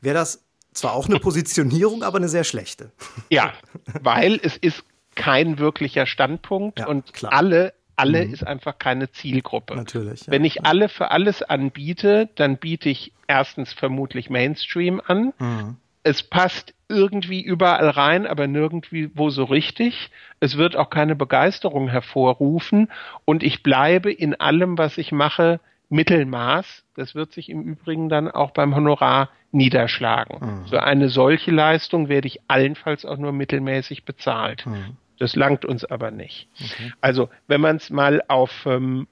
[0.00, 2.90] wäre das zwar auch eine Positionierung, aber eine sehr schlechte.
[3.28, 3.52] Ja,
[4.00, 4.82] weil es ist
[5.14, 7.32] kein wirklicher Standpunkt ja, und klar.
[7.32, 8.32] alle alle mhm.
[8.32, 9.74] ist einfach keine Zielgruppe.
[9.74, 10.26] Natürlich.
[10.26, 10.32] Ja.
[10.32, 15.32] Wenn ich alle für alles anbiete, dann biete ich erstens vermutlich Mainstream an.
[15.38, 15.76] Mhm.
[16.02, 20.10] es passt irgendwie überall rein, aber nirgendwo so richtig.
[20.38, 22.92] Es wird auch keine Begeisterung hervorrufen
[23.24, 26.84] und ich bleibe in allem, was ich mache, Mittelmaß.
[26.94, 30.38] Das wird sich im Übrigen dann auch beim Honorar niederschlagen.
[30.40, 30.66] Mhm.
[30.68, 34.66] Für eine solche Leistung werde ich allenfalls auch nur mittelmäßig bezahlt.
[34.66, 34.96] Mhm.
[35.18, 36.48] Das langt uns aber nicht.
[36.60, 36.92] Okay.
[37.00, 39.06] Also wenn man es mal auf, ähm,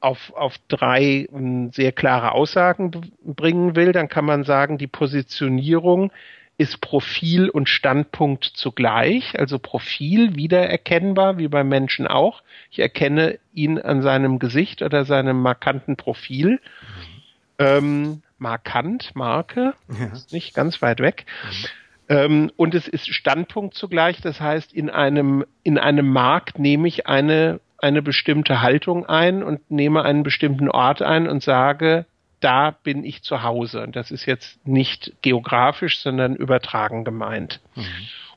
[0.00, 2.90] auf, auf drei ähm, sehr klare Aussagen
[3.24, 6.12] bringen will, dann kann man sagen, die Positionierung
[6.58, 12.42] ist Profil und Standpunkt zugleich, also Profil wiedererkennbar, wie beim Menschen auch.
[12.70, 16.60] Ich erkenne ihn an seinem Gesicht oder seinem markanten Profil.
[16.60, 17.18] Mhm.
[17.60, 20.06] Ähm, markant, Marke, ja.
[20.06, 21.26] ist nicht ganz weit weg.
[21.44, 21.66] Mhm.
[22.08, 27.06] Ähm, und es ist Standpunkt zugleich, das heißt, in einem, in einem Markt nehme ich
[27.06, 32.06] eine, eine bestimmte Haltung ein und nehme einen bestimmten Ort ein und sage,
[32.40, 33.82] da bin ich zu Hause.
[33.82, 37.60] Und das ist jetzt nicht geografisch, sondern übertragen gemeint.
[37.74, 37.84] Mhm.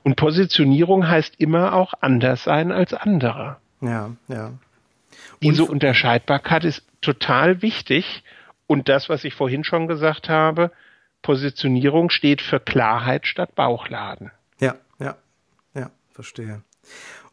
[0.04, 3.58] Und Positionierung heißt immer auch anders sein als andere.
[3.82, 4.54] Ja, ja.
[5.42, 8.24] Diese Unterscheidbarkeit ist total wichtig.
[8.68, 10.72] Und das, was ich vorhin schon gesagt habe,
[11.22, 14.32] Positionierung steht für Klarheit statt Bauchladen.
[14.60, 15.18] Ja, ja,
[15.74, 16.62] ja, verstehe.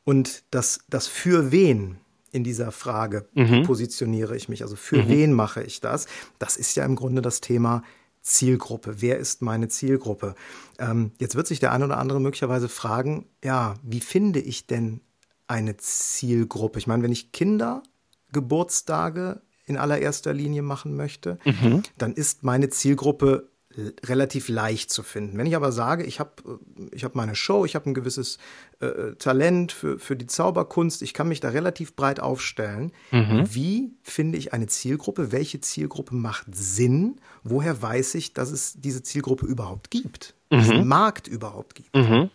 [0.05, 1.99] Und das, das für wen
[2.31, 3.65] in dieser Frage mhm.
[3.65, 5.09] positioniere ich mich, also für mhm.
[5.09, 6.07] wen mache ich das?
[6.39, 7.83] Das ist ja im Grunde das Thema
[8.23, 9.01] Zielgruppe.
[9.01, 10.35] Wer ist meine Zielgruppe?
[10.79, 15.01] Ähm, jetzt wird sich der eine oder andere möglicherweise fragen, ja, wie finde ich denn
[15.47, 16.79] eine Zielgruppe?
[16.79, 21.83] Ich meine, wenn ich Kindergeburtstage in allererster Linie machen möchte, mhm.
[21.97, 25.37] dann ist meine Zielgruppe relativ leicht zu finden.
[25.39, 28.39] Wenn ich aber sage, ich habe äh, ich hab meine Show, ich habe ein gewisses
[28.81, 33.45] äh, Talent für, für die Zauberkunst, ich kann mich da relativ breit aufstellen, mhm.
[33.51, 35.33] wie finde ich eine Zielgruppe?
[35.33, 37.21] Welche Zielgruppe macht Sinn?
[37.45, 40.35] Woher weiß ich, dass es diese Zielgruppe überhaupt gibt?
[40.51, 40.59] Mhm.
[40.59, 41.95] Diesen Markt überhaupt gibt?
[41.95, 42.31] Mhm.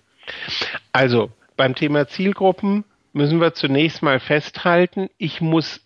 [0.92, 5.82] Also beim Thema Zielgruppen müssen wir zunächst mal festhalten, ich muss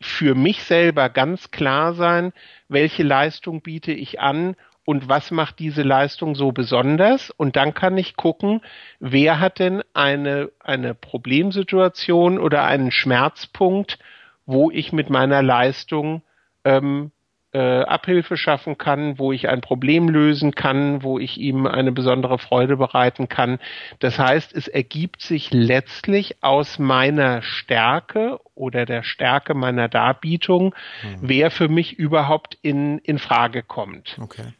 [0.00, 2.32] für mich selber ganz klar sein,
[2.68, 4.54] welche Leistung biete ich an
[4.88, 7.28] und was macht diese Leistung so besonders?
[7.28, 8.62] Und dann kann ich gucken,
[9.00, 13.98] wer hat denn eine, eine Problemsituation oder einen Schmerzpunkt,
[14.46, 16.22] wo ich mit meiner Leistung
[16.64, 17.10] ähm,
[17.52, 22.38] äh, Abhilfe schaffen kann, wo ich ein Problem lösen kann, wo ich ihm eine besondere
[22.38, 23.58] Freude bereiten kann.
[23.98, 31.18] Das heißt, es ergibt sich letztlich aus meiner Stärke oder der Stärke meiner Darbietung, mhm.
[31.20, 34.16] wer für mich überhaupt in, in Frage kommt.
[34.18, 34.54] Okay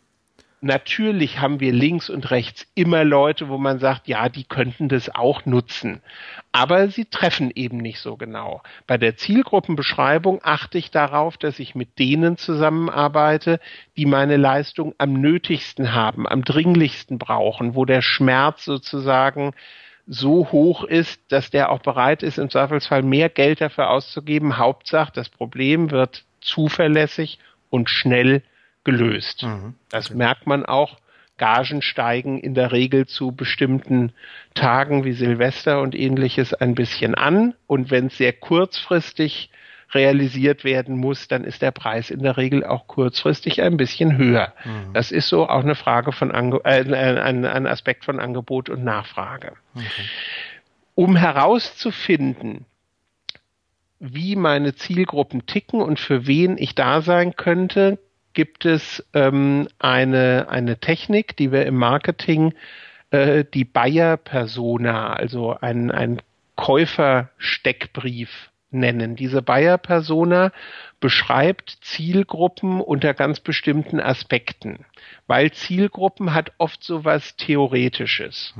[0.60, 5.14] natürlich haben wir links und rechts immer Leute, wo man sagt, ja, die könnten das
[5.14, 6.00] auch nutzen.
[6.52, 8.62] Aber sie treffen eben nicht so genau.
[8.86, 13.60] Bei der Zielgruppenbeschreibung achte ich darauf, dass ich mit denen zusammenarbeite,
[13.96, 19.52] die meine Leistung am nötigsten haben, am dringlichsten brauchen, wo der Schmerz sozusagen
[20.06, 24.56] so hoch ist, dass der auch bereit ist, im Zweifelsfall mehr Geld dafür auszugeben.
[24.56, 28.42] Hauptsache, das Problem wird zuverlässig und schnell
[28.88, 29.42] gelöst.
[29.42, 29.74] Mhm.
[29.90, 30.96] Das merkt man auch.
[31.36, 34.12] Gagen steigen in der Regel zu bestimmten
[34.54, 37.54] Tagen wie Silvester und ähnliches ein bisschen an.
[37.66, 39.50] Und wenn es sehr kurzfristig
[39.92, 44.54] realisiert werden muss, dann ist der Preis in der Regel auch kurzfristig ein bisschen höher.
[44.64, 44.94] Mhm.
[44.94, 48.84] Das ist so auch eine Frage von Ange äh, ein, ein, Aspekt von Angebot und
[48.84, 49.52] Nachfrage.
[49.74, 49.86] Okay.
[50.94, 52.64] Um herauszufinden,
[54.00, 57.98] wie meine Zielgruppen ticken und für wen ich da sein könnte,
[58.38, 62.54] gibt es ähm, eine, eine Technik, die wir im Marketing
[63.10, 66.22] äh, die Buyer-Persona, also ein, ein
[66.54, 69.16] Käufersteckbrief nennen.
[69.16, 70.52] Diese Buyer-Persona
[71.00, 74.84] beschreibt Zielgruppen unter ganz bestimmten Aspekten,
[75.26, 78.54] weil Zielgruppen hat oft so was Theoretisches.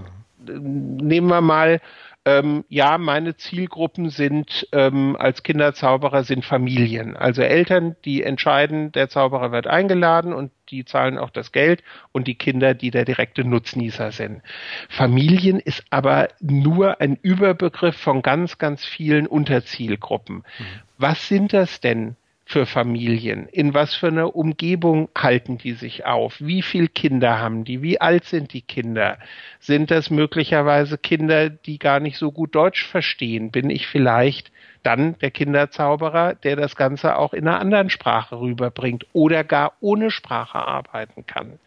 [0.45, 0.97] Mhm.
[1.07, 1.81] Nehmen wir mal
[2.29, 7.17] ähm, ja, meine Zielgruppen sind ähm, als Kinderzauberer sind Familien.
[7.17, 12.29] Also Eltern, die entscheiden, der Zauberer wird eingeladen und die zahlen auch das Geld und
[12.29, 14.43] die Kinder, die der direkte Nutznießer sind.
[14.91, 20.37] Familien ist aber nur ein Überbegriff von ganz, ganz vielen Unterzielgruppen.
[20.37, 20.64] Mhm.
[20.99, 22.17] Was sind das denn?
[22.48, 23.46] Für Familien?
[23.46, 26.37] In was für einer Umgebung halten die sich auf?
[26.40, 27.82] Wie viele Kinder haben die?
[27.82, 29.18] Wie alt sind die Kinder?
[29.61, 33.50] Sind das möglicherweise Kinder, die gar nicht so gut Deutsch verstehen?
[33.50, 34.50] Bin ich vielleicht
[34.82, 40.11] dann der Kinderzauberer, der das Ganze auch in einer anderen Sprache rüberbringt oder gar ohne
[40.11, 41.58] Sprache arbeiten kann?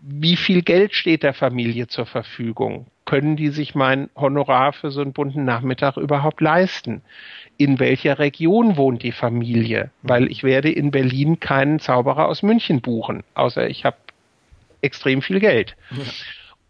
[0.00, 2.86] Wie viel Geld steht der Familie zur Verfügung?
[3.10, 7.02] Können die sich mein Honorar für so einen bunten Nachmittag überhaupt leisten?
[7.60, 12.80] in welcher Region wohnt die Familie, weil ich werde in Berlin keinen Zauberer aus München
[12.80, 13.98] buchen, außer ich habe
[14.80, 15.76] extrem viel Geld.
[15.90, 16.04] Ja.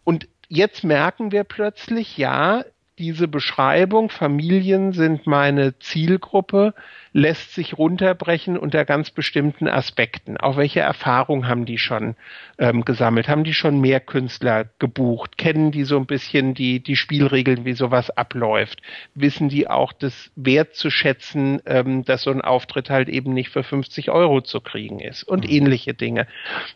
[0.03, 2.65] Und jetzt merken wir plötzlich, ja,
[3.01, 6.75] diese Beschreibung, Familien sind meine Zielgruppe,
[7.13, 10.37] lässt sich runterbrechen unter ganz bestimmten Aspekten.
[10.37, 12.15] Auch welche Erfahrung haben die schon
[12.59, 13.27] ähm, gesammelt?
[13.27, 15.39] Haben die schon mehr Künstler gebucht?
[15.39, 18.83] Kennen die so ein bisschen die, die Spielregeln, wie sowas abläuft?
[19.15, 23.49] Wissen die auch das Wert zu schätzen, ähm, dass so ein Auftritt halt eben nicht
[23.49, 25.51] für 50 Euro zu kriegen ist und mhm.
[25.51, 26.27] ähnliche Dinge.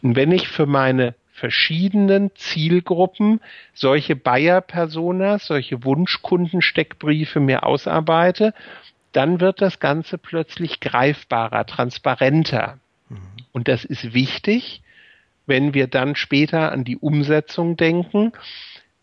[0.02, 3.41] Und wenn ich für meine verschiedenen Zielgruppen
[3.74, 8.54] solche Buyer-Personas, solche Wunschkundensteckbriefe mir ausarbeite,
[9.12, 12.80] dann wird das Ganze plötzlich greifbarer, transparenter.
[13.10, 13.17] Mhm.
[13.52, 14.82] Und das ist wichtig,
[15.45, 18.32] wenn wir dann später an die Umsetzung denken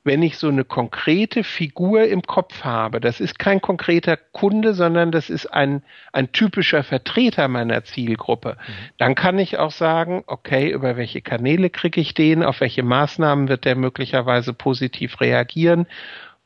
[0.05, 5.13] wenn ich so eine konkrete Figur im Kopf habe, das ist kein konkreter Kunde, sondern
[5.13, 8.73] das ist ein, ein typischer Vertreter meiner Zielgruppe, mhm.
[8.99, 13.49] dann kann ich auch sagen, okay, über welche Kanäle kriege ich den, auf welche Maßnahmen
[13.49, 15.87] wird der möglicherweise positiv reagieren,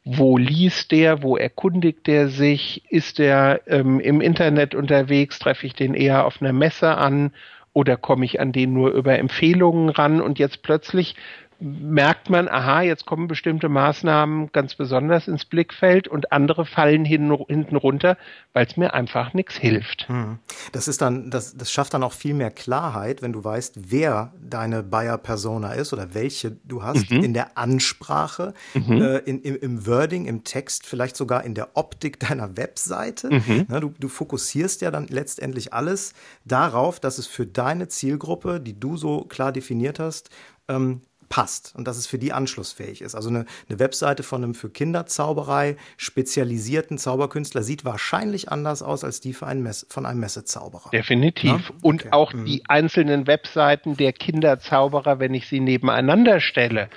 [0.04, 5.74] wo liest der, wo erkundigt der sich, ist der ähm, im Internet unterwegs, treffe ich
[5.74, 7.32] den eher auf einer Messe an
[7.72, 11.16] oder komme ich an den nur über Empfehlungen ran und jetzt plötzlich
[11.60, 17.34] merkt man, aha, jetzt kommen bestimmte Maßnahmen ganz besonders ins Blickfeld und andere fallen hin,
[17.48, 18.18] hinten runter,
[18.52, 20.08] weil es mir einfach nichts hilft.
[20.08, 20.38] Hm.
[20.72, 24.32] Das ist dann, das, das schafft dann auch viel mehr Klarheit, wenn du weißt, wer
[24.40, 27.24] deine Buyer-Persona ist oder welche du hast mhm.
[27.24, 29.00] in der Ansprache, mhm.
[29.00, 33.32] äh, in, im, im, Wording, im Text, vielleicht sogar in der Optik deiner Webseite.
[33.32, 33.66] Mhm.
[33.68, 36.12] Na, du, du fokussierst ja dann letztendlich alles
[36.44, 40.30] darauf, dass es für deine Zielgruppe, die du so klar definiert hast,
[40.68, 43.14] ähm, passt und dass es für die anschlussfähig ist.
[43.14, 49.20] Also eine, eine Webseite von einem für Kinderzauberei spezialisierten Zauberkünstler sieht wahrscheinlich anders aus als
[49.20, 50.90] die ein Mess von einem Messezauberer.
[50.90, 51.50] Definitiv.
[51.50, 51.74] Ja?
[51.82, 52.12] Und okay.
[52.12, 52.44] auch mhm.
[52.44, 56.88] die einzelnen Webseiten der Kinderzauberer, wenn ich sie nebeneinander stelle,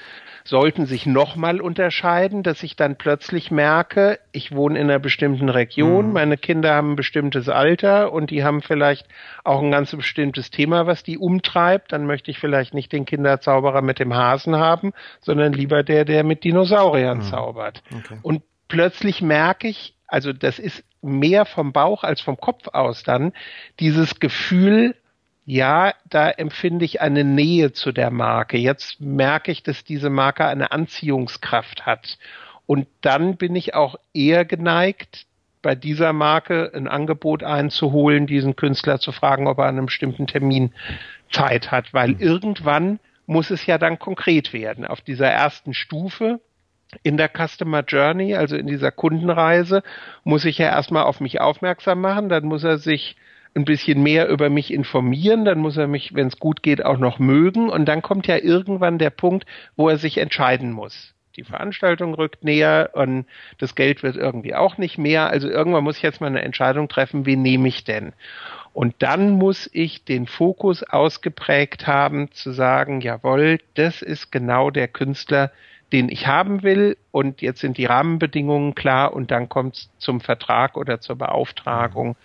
[0.50, 6.08] sollten sich nochmal unterscheiden, dass ich dann plötzlich merke, ich wohne in einer bestimmten Region,
[6.08, 6.14] mhm.
[6.14, 9.08] meine Kinder haben ein bestimmtes Alter und die haben vielleicht
[9.44, 11.94] auch ein ganz bestimmtes Thema, was die umtreibt.
[11.94, 16.24] Dann möchte ich vielleicht nicht den Kinderzauberer mit dem Hasen haben, sondern lieber der, der
[16.24, 17.24] mit Dinosauriern mhm.
[17.24, 17.84] zaubert.
[17.96, 18.18] Okay.
[18.24, 23.34] Und plötzlich merke ich, also das ist mehr vom Bauch als vom Kopf aus dann,
[23.80, 24.96] dieses Gefühl,
[25.50, 28.56] ja, da empfinde ich eine Nähe zu der Marke.
[28.58, 32.20] Jetzt merke ich, dass diese Marke eine Anziehungskraft hat.
[32.68, 35.26] Und dann bin ich auch eher geneigt,
[35.64, 40.28] bei dieser Marke ein Angebot einzuholen, diesen Künstler zu fragen, ob er an einem bestimmten
[40.28, 40.72] Termin
[41.32, 42.20] Zeit hat, weil mhm.
[42.20, 44.86] irgendwann muss es ja dann konkret werden.
[44.86, 46.42] Auf dieser ersten Stufe
[47.02, 49.82] in der Customer Journey, also in dieser Kundenreise,
[50.24, 53.16] muss ich ja erstmal auf mich aufmerksam machen, dann muss er sich
[53.60, 56.98] ein bisschen mehr über mich informieren, dann muss er mich, wenn es gut geht, auch
[56.98, 59.46] noch mögen und dann kommt ja irgendwann der Punkt,
[59.76, 61.14] wo er sich entscheiden muss.
[61.36, 63.26] Die Veranstaltung rückt näher und
[63.60, 65.30] das Geld wird irgendwie auch nicht mehr.
[65.30, 68.14] Also irgendwann muss ich jetzt mal eine Entscheidung treffen, wen nehme ich denn?
[68.74, 74.88] Und dann muss ich den Fokus ausgeprägt haben, zu sagen, jawohl, das ist genau der
[74.88, 75.52] Künstler,
[75.92, 76.98] den ich haben will.
[77.12, 82.16] Und jetzt sind die Rahmenbedingungen klar und dann kommt es zum Vertrag oder zur Beauftragung.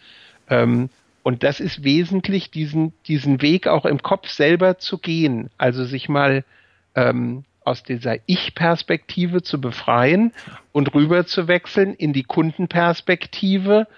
[0.50, 0.90] Ähm,
[1.24, 5.48] und das ist wesentlich, diesen, diesen Weg auch im Kopf selber zu gehen.
[5.56, 6.44] Also sich mal
[6.94, 10.34] ähm, aus dieser Ich-Perspektive zu befreien
[10.70, 13.88] und rüber zu wechseln in die Kundenperspektive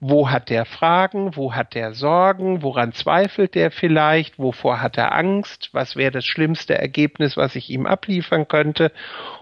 [0.00, 5.12] wo hat der Fragen, wo hat der Sorgen, woran zweifelt der vielleicht, wovor hat er
[5.12, 8.92] Angst, was wäre das schlimmste Ergebnis, was ich ihm abliefern könnte.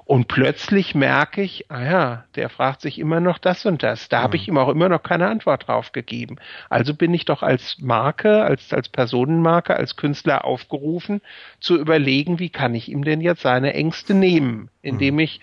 [0.07, 4.09] Und plötzlich merke ich, ah ja, der fragt sich immer noch das und das.
[4.09, 4.23] Da mhm.
[4.23, 6.37] habe ich ihm auch immer noch keine Antwort drauf gegeben.
[6.71, 11.21] Also bin ich doch als Marke, als, als Personenmarke, als Künstler aufgerufen,
[11.61, 15.21] zu überlegen, wie kann ich ihm denn jetzt seine Ängste nehmen, indem mhm.
[15.21, 15.41] ich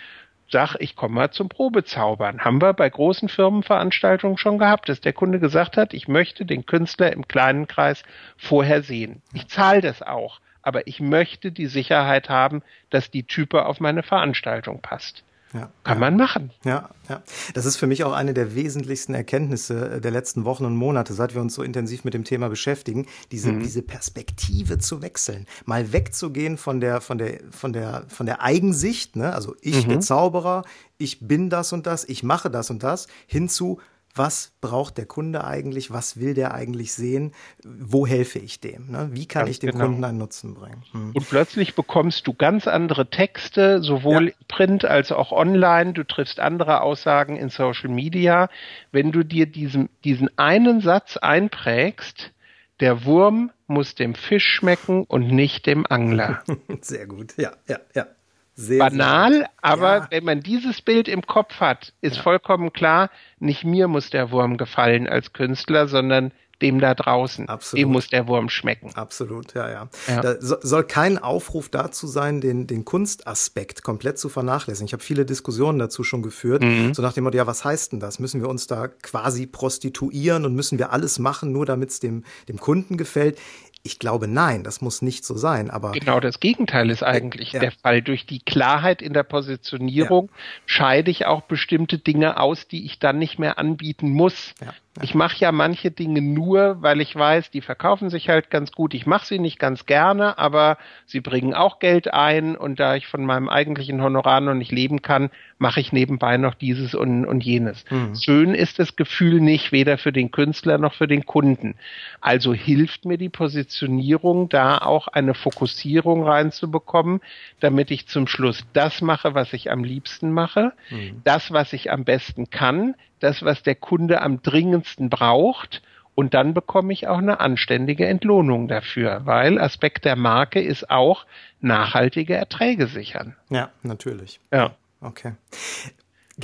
[0.54, 2.46] sag, ich komme mal zum Probezaubern.
[2.46, 6.66] Haben wir bei großen Firmenveranstaltungen schon gehabt, dass der Kunde gesagt hat, ich möchte den
[6.66, 8.04] Künstler im kleinen Kreis
[8.38, 9.22] vorher sehen.
[9.34, 12.62] Ich zahle das auch, aber ich möchte die Sicherheit haben,
[12.92, 15.26] dass die Type auf meine Veranstaltung passt.
[15.54, 16.00] Ja, Kann ja.
[16.00, 16.52] man machen.
[16.66, 17.22] Ja, ja.
[17.54, 21.14] Das ist für mich auch eine der wesentlichsten Erkenntnisse äh, der letzten Wochen und Monate,
[21.14, 23.62] seit wir uns so intensiv mit dem Thema beschäftigen, diese, mhm.
[23.62, 29.16] diese Perspektive zu wechseln, mal wegzugehen von der, von der, von der, von der Eigensicht,
[29.16, 29.34] ne?
[29.34, 29.92] also ich mhm.
[29.92, 30.64] bin Zauberer,
[30.98, 33.80] ich bin das und das, ich mache das und das, hinzu,
[34.16, 39.10] was braucht der Kunde eigentlich, was will der eigentlich sehen, wo helfe ich dem, ne?
[39.12, 39.86] wie kann ganz ich dem genau.
[39.86, 40.84] Kunden einen Nutzen bringen.
[40.92, 41.12] Hm.
[41.14, 44.34] Und plötzlich bekommst du ganz andere Texte, sowohl ja.
[44.48, 48.50] print als auch online, du triffst andere Aussagen in Social Media.
[48.92, 52.32] Wenn du dir diesen, diesen einen Satz einprägst,
[52.80, 56.44] der Wurm muss dem Fisch schmecken und nicht dem Angler.
[56.82, 58.08] Sehr gut, ja, ja, ja.
[58.56, 60.08] Sehr, Banal, sehr aber ja.
[60.12, 62.22] wenn man dieses Bild im Kopf hat, ist ja.
[62.22, 66.32] vollkommen klar, nicht mir muss der Wurm gefallen als Künstler, sondern
[66.64, 67.50] dem da draußen.
[67.50, 67.82] Absolut.
[67.82, 68.92] Dem muss der Wurm schmecken.
[68.96, 69.90] Absolut, ja, ja.
[70.08, 70.22] ja.
[70.22, 74.88] Da so, soll kein Aufruf dazu sein, den, den Kunstaspekt komplett zu vernachlässigen.
[74.88, 76.94] Ich habe viele Diskussionen dazu schon geführt, mhm.
[76.94, 78.20] so nach dem Motto, ja, was heißt denn das?
[78.20, 82.24] Müssen wir uns da quasi prostituieren und müssen wir alles machen, nur damit es dem,
[82.48, 83.38] dem Kunden gefällt?
[83.86, 85.70] Ich glaube, nein, das muss nicht so sein.
[85.70, 87.60] Aber genau das Gegenteil ist eigentlich ja.
[87.60, 88.02] der Fall.
[88.02, 90.38] Durch die Klarheit in der Positionierung ja.
[90.66, 94.56] scheide ich auch bestimmte Dinge aus, die ich dann nicht mehr anbieten muss.
[94.62, 94.74] Ja.
[95.02, 98.94] Ich mache ja manche Dinge nur, weil ich weiß, die verkaufen sich halt ganz gut.
[98.94, 100.78] Ich mache sie nicht ganz gerne, aber
[101.08, 105.02] sie bringen auch Geld ein und da ich von meinem eigentlichen Honorar noch nicht leben
[105.02, 107.86] kann, mache ich nebenbei noch dieses und, und jenes.
[107.90, 108.16] Mhm.
[108.24, 111.74] Schön ist das Gefühl nicht, weder für den Künstler noch für den Kunden.
[112.22, 113.30] Also hilft mir die
[113.74, 117.22] Positionierung, da auch eine Fokussierung reinzubekommen,
[117.60, 121.22] damit ich zum Schluss das mache, was ich am liebsten mache, mhm.
[121.24, 125.82] das, was ich am besten kann, das, was der Kunde am dringendsten braucht.
[126.16, 131.26] Und dann bekomme ich auch eine anständige Entlohnung dafür, weil Aspekt der Marke ist auch
[131.60, 133.36] nachhaltige Erträge sichern.
[133.50, 134.40] Ja, natürlich.
[134.52, 134.76] Ja.
[135.02, 135.34] Okay.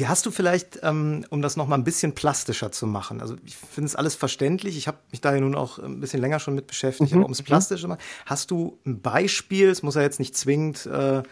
[0.06, 3.58] Hast du vielleicht, ähm, um das noch mal ein bisschen plastischer zu machen, also ich
[3.58, 6.54] finde es alles verständlich, ich habe mich da ja nun auch ein bisschen länger schon
[6.54, 7.18] mit beschäftigt, mhm.
[7.18, 7.46] aber um es mhm.
[7.46, 11.24] plastisch zu machen, hast du ein Beispiel, es muss ja jetzt nicht zwingend, äh,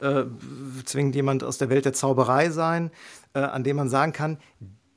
[0.00, 0.24] äh,
[0.86, 2.90] zwingend jemand aus der Welt der Zauberei sein,
[3.34, 4.38] äh, an dem man sagen kann,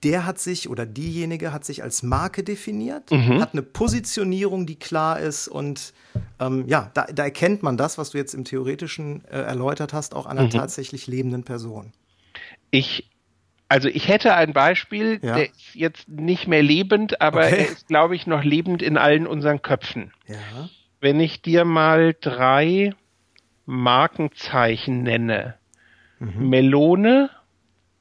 [0.03, 3.41] der hat sich oder diejenige hat sich als Marke definiert, mhm.
[3.41, 5.93] hat eine Positionierung, die klar ist und
[6.39, 10.15] ähm, ja, da, da, erkennt man das, was du jetzt im Theoretischen äh, erläutert hast,
[10.15, 10.51] auch einer mhm.
[10.51, 11.91] tatsächlich lebenden Person.
[12.71, 13.09] Ich,
[13.67, 15.35] also ich hätte ein Beispiel, ja.
[15.35, 17.57] der ist jetzt nicht mehr lebend, aber okay.
[17.57, 20.13] er ist, glaube ich, noch lebend in allen unseren Köpfen.
[20.27, 20.69] Ja.
[21.01, 22.93] Wenn ich dir mal drei
[23.69, 25.55] Markenzeichen nenne.
[26.17, 26.49] Mhm.
[26.49, 27.29] Melone,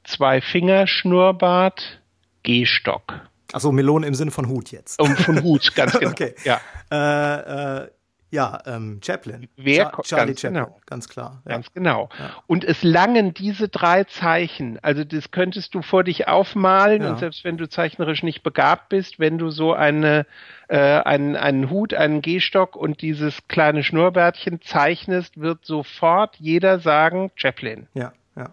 [0.02, 2.00] zwei Finger, Schnurrbart,
[2.42, 3.28] Gehstock.
[3.52, 5.00] Achso, Melone im Sinne von Hut jetzt.
[5.00, 6.10] Um, von Hut, ganz genau.
[6.10, 6.34] okay.
[6.44, 7.88] Ja, äh, äh,
[8.30, 9.48] ja ähm, Chaplin.
[9.56, 10.80] Wer Char Charlie Chaplin, genau.
[10.86, 11.42] ganz klar.
[11.44, 11.52] Ja.
[11.52, 12.08] Ganz genau.
[12.18, 12.30] Ja.
[12.46, 14.78] Und es langen diese drei Zeichen.
[14.82, 17.10] Also das könntest du vor dich aufmalen ja.
[17.10, 20.26] und selbst wenn du zeichnerisch nicht begabt bist, wenn du so eine
[20.68, 27.30] äh, einen, einen Hut, einen Gehstock und dieses kleine Schnurrbärtchen zeichnest, wird sofort jeder sagen
[27.36, 27.88] Chaplin.
[27.94, 28.50] Ja, ja.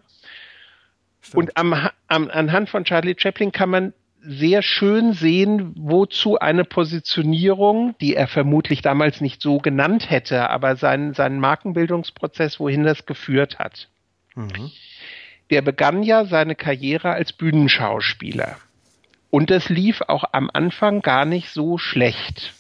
[1.34, 1.74] Und am,
[2.08, 3.94] am, anhand von Charlie Chaplin kann man
[4.28, 10.76] sehr schön sehen, wozu eine Positionierung, die er vermutlich damals nicht so genannt hätte, aber
[10.76, 13.88] seinen, seinen Markenbildungsprozess, wohin das geführt hat.
[14.36, 14.72] Mhm.
[15.52, 18.58] Der begann ja seine Karriere als Bühnenschauspieler.
[19.30, 22.54] Und das lief auch am Anfang gar nicht so schlecht.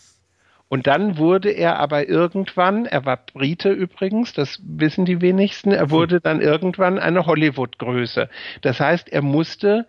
[0.67, 5.89] Und dann wurde er aber irgendwann, er war Brite übrigens, das wissen die wenigsten, er
[5.91, 8.29] wurde dann irgendwann eine Hollywood-Größe.
[8.61, 9.87] Das heißt, er musste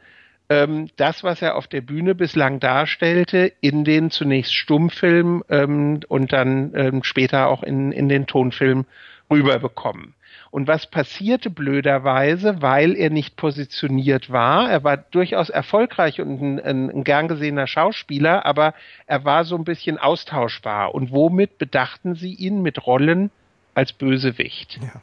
[0.49, 6.33] ähm, das, was er auf der Bühne bislang darstellte, in den zunächst Stummfilm ähm, und
[6.33, 8.85] dann ähm, später auch in, in den Tonfilm
[9.31, 10.15] rüberbekommen.
[10.51, 14.71] Und was passierte blöderweise, weil er nicht positioniert war?
[14.71, 18.73] Er war durchaus erfolgreich und ein, ein, ein gern gesehener Schauspieler, aber
[19.07, 20.95] er war so ein bisschen austauschbar.
[20.95, 22.63] Und womit bedachten sie ihn?
[22.63, 23.31] Mit Rollen
[23.75, 24.79] als Bösewicht.
[24.81, 25.03] Ja.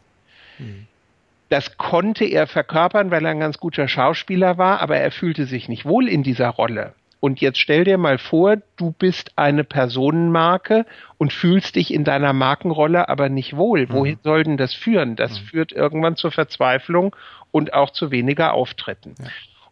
[0.57, 0.87] Hm.
[1.53, 5.69] Das konnte er verkörpern, weil er ein ganz guter Schauspieler war, aber er fühlte sich
[5.69, 6.95] nicht wohl in dieser Rolle.
[7.19, 10.87] Und jetzt stell dir mal vor, du bist eine Personenmarke
[11.19, 13.85] und fühlst dich in deiner Markenrolle aber nicht wohl.
[13.85, 13.93] Mhm.
[13.93, 15.15] Wohin soll denn das führen?
[15.15, 15.45] Das mhm.
[15.45, 17.15] führt irgendwann zur Verzweiflung
[17.51, 19.13] und auch zu weniger Auftritten.
[19.19, 19.27] Ja.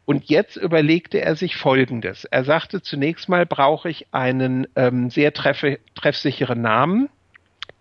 [0.05, 2.25] Und jetzt überlegte er sich Folgendes.
[2.25, 7.09] Er sagte, zunächst mal brauche ich einen ähm, sehr treffe, treffsicheren Namen.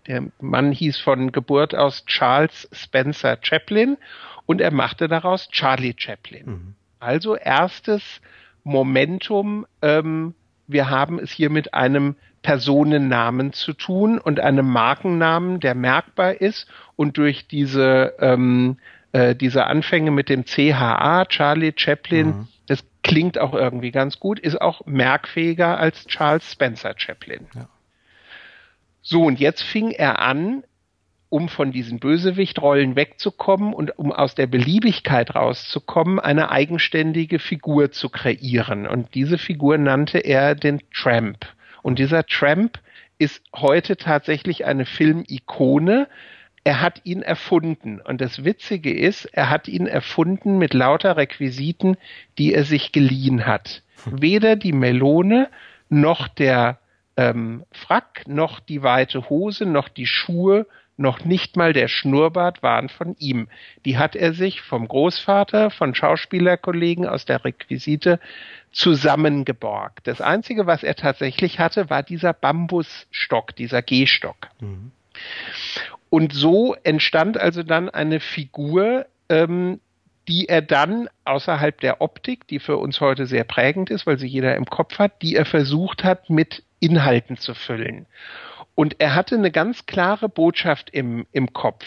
[0.07, 3.97] Der Mann hieß von Geburt aus Charles Spencer Chaplin
[4.45, 6.45] und er machte daraus Charlie Chaplin.
[6.45, 6.75] Mhm.
[6.99, 8.21] Also erstes
[8.63, 10.33] Momentum, ähm,
[10.67, 16.67] wir haben es hier mit einem Personennamen zu tun und einem Markennamen, der merkbar ist
[16.95, 18.77] und durch diese, ähm,
[19.11, 22.47] äh, diese Anfänge mit dem CHA, Charlie Chaplin, mhm.
[22.67, 27.47] das klingt auch irgendwie ganz gut, ist auch merkfähiger als Charles Spencer Chaplin.
[27.53, 27.67] Ja.
[29.01, 30.63] So, und jetzt fing er an,
[31.31, 38.09] um von diesen Bösewichtrollen wegzukommen und um aus der Beliebigkeit rauszukommen, eine eigenständige Figur zu
[38.09, 38.85] kreieren.
[38.85, 41.45] Und diese Figur nannte er den Tramp.
[41.83, 42.79] Und dieser Tramp
[43.17, 46.09] ist heute tatsächlich eine Filmikone.
[46.65, 48.01] Er hat ihn erfunden.
[48.01, 51.95] Und das Witzige ist, er hat ihn erfunden mit lauter Requisiten,
[52.37, 53.83] die er sich geliehen hat.
[54.05, 55.47] Weder die Melone
[55.87, 56.80] noch der
[57.21, 60.65] ähm, Frack, noch die weite Hose, noch die Schuhe,
[60.97, 63.47] noch nicht mal der Schnurrbart waren von ihm.
[63.85, 68.19] Die hat er sich vom Großvater, von Schauspielerkollegen aus der Requisite
[68.71, 70.07] zusammengeborgt.
[70.07, 74.49] Das Einzige, was er tatsächlich hatte, war dieser Bambusstock, dieser Gehstock.
[74.59, 74.91] Mhm.
[76.09, 79.79] Und so entstand also dann eine Figur, ähm,
[80.31, 84.27] die er dann außerhalb der Optik, die für uns heute sehr prägend ist, weil sie
[84.27, 88.05] jeder im Kopf hat, die er versucht hat, mit Inhalten zu füllen.
[88.73, 91.85] Und er hatte eine ganz klare Botschaft im, im Kopf.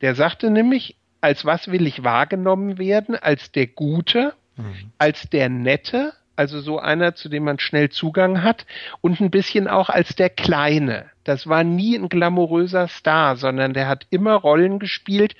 [0.00, 3.14] Der sagte nämlich, als was will ich wahrgenommen werden?
[3.14, 4.90] Als der Gute, mhm.
[4.98, 8.66] als der Nette, also so einer, zu dem man schnell Zugang hat
[9.00, 11.06] und ein bisschen auch als der Kleine.
[11.24, 15.34] Das war nie ein glamouröser Star, sondern der hat immer Rollen gespielt,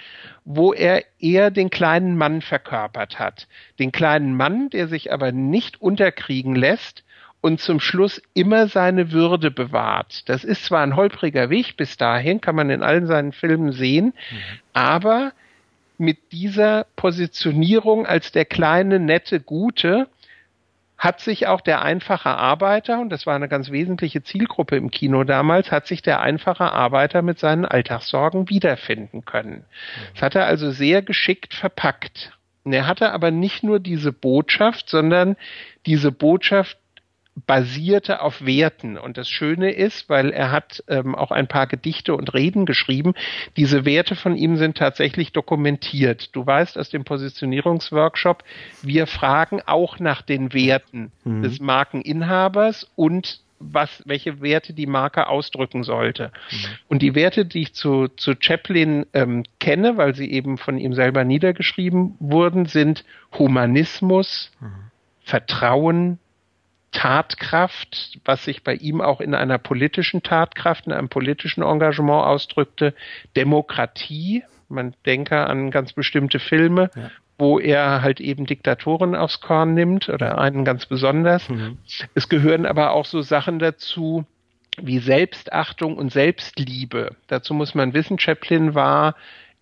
[0.44, 3.46] wo er eher den kleinen Mann verkörpert hat.
[3.78, 7.04] Den kleinen Mann, der sich aber nicht unterkriegen lässt
[7.40, 10.28] und zum Schluss immer seine Würde bewahrt.
[10.28, 14.06] Das ist zwar ein holpriger Weg bis dahin, kann man in allen seinen Filmen sehen,
[14.06, 14.38] mhm.
[14.72, 15.32] aber
[15.98, 20.08] mit dieser Positionierung als der kleine, nette, gute
[20.98, 25.24] hat sich auch der einfache Arbeiter, und das war eine ganz wesentliche Zielgruppe im Kino
[25.24, 29.64] damals, hat sich der einfache Arbeiter mit seinen Alltagssorgen wiederfinden können.
[30.14, 32.32] Das hat er also sehr geschickt verpackt.
[32.64, 35.36] Und er hatte aber nicht nur diese Botschaft, sondern
[35.84, 36.78] diese Botschaft
[37.44, 38.96] basierte auf Werten.
[38.96, 43.14] Und das Schöne ist, weil er hat ähm, auch ein paar Gedichte und Reden geschrieben,
[43.56, 46.34] diese Werte von ihm sind tatsächlich dokumentiert.
[46.34, 48.42] Du weißt aus dem Positionierungsworkshop,
[48.82, 51.42] wir fragen auch nach den Werten mhm.
[51.42, 56.30] des Markeninhabers und was, welche Werte die Marke ausdrücken sollte.
[56.50, 56.56] Mhm.
[56.88, 60.92] Und die Werte, die ich zu, zu Chaplin ähm, kenne, weil sie eben von ihm
[60.92, 64.90] selber niedergeschrieben wurden, sind Humanismus, mhm.
[65.22, 66.18] Vertrauen,
[66.96, 72.94] Tatkraft, was sich bei ihm auch in einer politischen Tatkraft, in einem politischen Engagement ausdrückte,
[73.36, 77.10] Demokratie, man denke an ganz bestimmte Filme, ja.
[77.36, 81.46] wo er halt eben Diktatoren aufs Korn nimmt oder einen ganz besonders.
[81.50, 81.76] Mhm.
[82.14, 84.24] Es gehören aber auch so Sachen dazu,
[84.80, 87.14] wie Selbstachtung und Selbstliebe.
[87.26, 89.16] Dazu muss man wissen, Chaplin war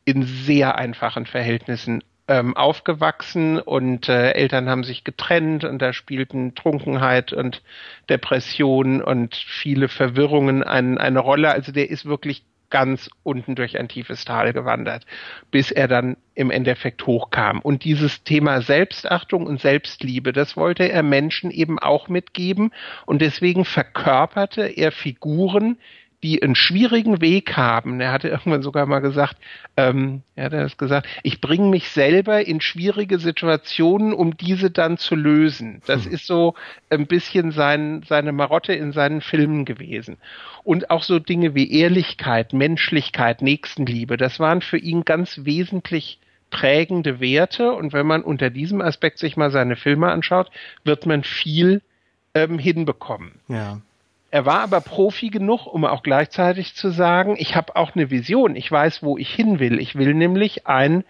[0.04, 6.54] in sehr einfachen Verhältnissen ähm, aufgewachsen und äh, Eltern haben sich getrennt und da spielten
[6.54, 7.62] Trunkenheit und
[8.08, 11.50] Depression und viele Verwirrungen ein, eine Rolle.
[11.50, 15.06] Also der ist wirklich ganz unten durch ein tiefes Tal gewandert,
[15.52, 17.60] bis er dann im Endeffekt hochkam.
[17.60, 22.72] Und dieses Thema Selbstachtung und Selbstliebe, das wollte er Menschen eben auch mitgeben.
[23.06, 25.78] Und deswegen verkörperte er Figuren,
[26.24, 28.00] die einen schwierigen Weg haben.
[28.00, 29.36] Er hatte irgendwann sogar mal gesagt,
[29.76, 34.96] ähm, er hat das gesagt, ich bringe mich selber in schwierige Situationen, um diese dann
[34.96, 35.82] zu lösen.
[35.86, 36.12] Das hm.
[36.12, 36.54] ist so
[36.88, 40.16] ein bisschen sein, seine Marotte in seinen Filmen gewesen.
[40.62, 46.18] Und auch so Dinge wie Ehrlichkeit, Menschlichkeit, Nächstenliebe, das waren für ihn ganz wesentlich
[46.48, 47.72] prägende Werte.
[47.72, 50.50] Und wenn man unter diesem Aspekt sich mal seine Filme anschaut,
[50.84, 51.82] wird man viel
[52.32, 53.32] ähm, hinbekommen.
[53.48, 53.82] Ja.
[54.34, 58.56] Er war aber Profi genug, um auch gleichzeitig zu sagen, ich habe auch eine Vision,
[58.56, 59.78] ich weiß, wo ich hin will.
[59.78, 61.04] Ich will nämlich ein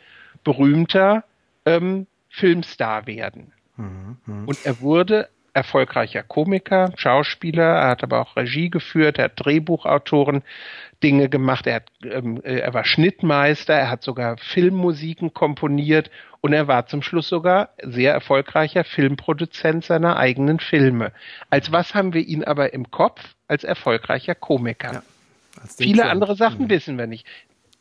[0.44, 1.24] berühmter
[1.64, 3.54] ähm, Filmstar werden.
[3.78, 4.44] Mhm, mh.
[4.44, 10.42] Und er wurde erfolgreicher Komiker, Schauspieler, er hat aber auch Regie geführt, er hat Drehbuchautoren
[11.02, 16.52] Dinge gemacht, er, hat, ähm, äh, er war Schnittmeister, er hat sogar Filmmusiken komponiert und
[16.52, 21.12] er war zum Schluss sogar sehr erfolgreicher Filmproduzent seiner eigenen Filme.
[21.50, 23.20] Als was haben wir ihn aber im Kopf?
[23.46, 24.92] Als erfolgreicher Komiker.
[24.92, 25.02] Ja,
[25.60, 26.10] als Viele Trump.
[26.10, 26.70] andere Sachen mhm.
[26.70, 27.26] wissen wir nicht.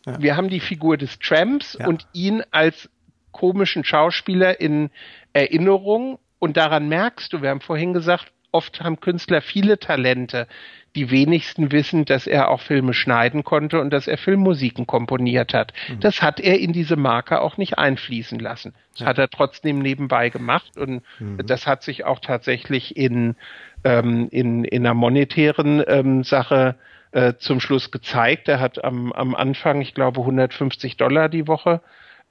[0.06, 0.22] Ja.
[0.22, 1.88] Wir haben die Figur des Tramps ja.
[1.88, 2.90] und ihn als
[3.32, 4.92] komischen Schauspieler in
[5.34, 10.46] Erinnerung und daran merkst du, wir haben vorhin gesagt, oft haben Künstler viele Talente
[10.94, 15.72] die wenigsten wissen, dass er auch Filme schneiden konnte und dass er Filmmusiken komponiert hat.
[15.88, 16.02] Mhm.
[16.02, 18.74] Das hat er in diese Marke auch nicht einfließen lassen.
[18.92, 19.06] Das ja.
[19.06, 21.48] hat er trotzdem nebenbei gemacht und mhm.
[21.48, 23.38] das hat sich auch tatsächlich in,
[23.86, 26.76] ähm, in, in einer monetären ähm, Sache
[27.12, 28.50] äh, zum Schluss gezeigt.
[28.50, 31.80] Er hat am, am Anfang, ich glaube, 150 Dollar die Woche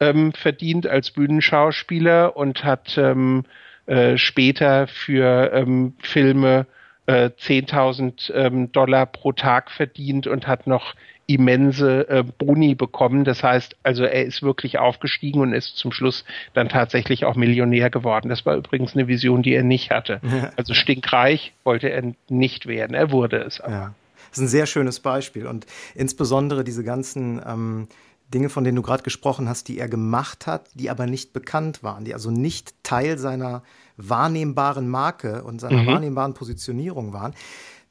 [0.00, 3.44] ähm, verdient als Bühnenschauspieler und hat ähm,
[3.86, 6.66] äh, später für ähm, Filme
[7.06, 10.94] äh, 10.000 ähm, Dollar pro Tag verdient und hat noch
[11.26, 13.24] immense äh, Boni bekommen.
[13.24, 17.90] Das heißt, also er ist wirklich aufgestiegen und ist zum Schluss dann tatsächlich auch Millionär
[17.90, 18.28] geworden.
[18.28, 20.20] Das war übrigens eine Vision, die er nicht hatte.
[20.56, 22.94] Also stinkreich wollte er nicht werden.
[22.94, 23.72] Er wurde es aber.
[23.72, 23.94] Ja.
[24.30, 27.88] Das ist ein sehr schönes Beispiel und insbesondere diese ganzen ähm,
[28.32, 31.82] Dinge, von denen du gerade gesprochen hast, die er gemacht hat, die aber nicht bekannt
[31.82, 33.62] waren, die also nicht Teil seiner
[33.96, 35.86] wahrnehmbaren Marke und seiner mhm.
[35.86, 37.34] wahrnehmbaren Positionierung waren.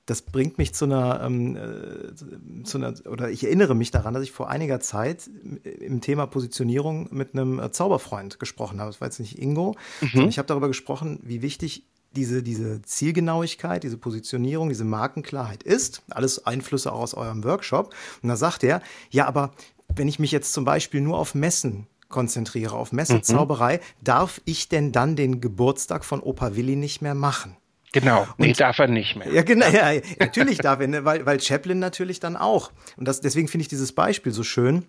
[0.08, 4.24] das bringt mich zu einer, ähm, äh, zu einer, oder ich erinnere mich daran, dass
[4.24, 5.30] ich vor einiger Zeit
[5.64, 8.92] im Thema Positionierung mit einem äh, Zauberfreund gesprochen habe.
[8.92, 10.08] Das war jetzt nicht Ingo, mhm.
[10.12, 16.02] sondern ich habe darüber gesprochen, wie wichtig diese, diese Zielgenauigkeit, diese Positionierung, diese Markenklarheit ist.
[16.10, 17.94] Alles Einflüsse auch aus eurem Workshop.
[18.22, 18.82] Und da sagt er,
[19.12, 19.52] ja, aber
[19.96, 24.04] wenn ich mich jetzt zum Beispiel nur auf Messen konzentriere, auf Messezauberei, mhm.
[24.04, 27.58] darf ich denn dann den Geburtstag von Opa Willi nicht mehr machen?
[27.94, 29.32] Genau, nee, und, darf er nicht mehr.
[29.34, 32.72] Ja, genau, ja, natürlich darf er, ne, weil, weil Chaplin natürlich dann auch.
[32.96, 34.86] Und das, deswegen finde ich dieses Beispiel so schön,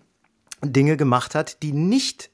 [0.61, 2.29] Dinge gemacht hat, die nicht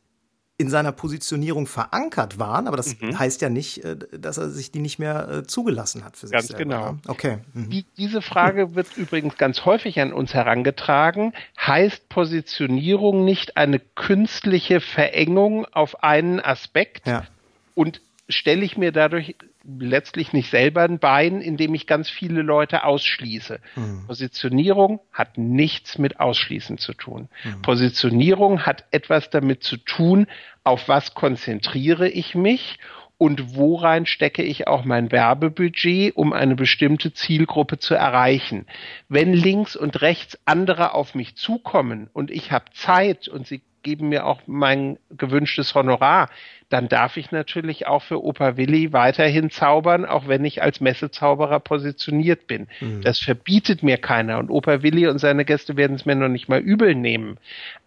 [0.60, 3.18] in seiner Positionierung verankert waren, aber das mhm.
[3.18, 6.34] heißt ja nicht, äh, dass er sich die nicht mehr äh, zugelassen hat für sich
[6.34, 6.66] ganz selber.
[6.66, 6.92] Ganz genau.
[6.92, 7.00] Ne?
[7.08, 7.38] Okay.
[7.54, 7.70] Mhm.
[7.70, 11.34] Die, diese Frage wird übrigens ganz häufig an uns herangetragen.
[11.58, 17.08] Heißt Positionierung nicht eine künstliche Verengung auf einen Aspekt?
[17.08, 17.26] Ja.
[17.74, 22.84] Und stelle ich mir dadurch letztlich nicht selber ein Bein, indem ich ganz viele Leute
[22.84, 23.60] ausschließe.
[23.76, 24.06] Mhm.
[24.08, 27.30] Positionierung hat nichts mit Ausschließen zu tun.
[27.44, 27.62] Mhm.
[27.62, 30.28] Positionierung hat etwas damit zu tun,
[30.64, 32.80] auf was konzentriere ich mich
[33.20, 38.66] und worein stecke ich auch mein Werbebudget, um eine bestimmte Zielgruppe zu erreichen.
[39.10, 44.10] Wenn links und rechts andere auf mich zukommen und ich habe Zeit und sie geben
[44.10, 46.30] mir auch mein gewünschtes Honorar,
[46.70, 51.60] dann darf ich natürlich auch für Opa Willi weiterhin zaubern, auch wenn ich als Messezauberer
[51.60, 52.68] positioniert bin.
[52.80, 53.02] Mhm.
[53.02, 56.48] Das verbietet mir keiner und Opa Willi und seine Gäste werden es mir noch nicht
[56.50, 57.38] mal übel nehmen.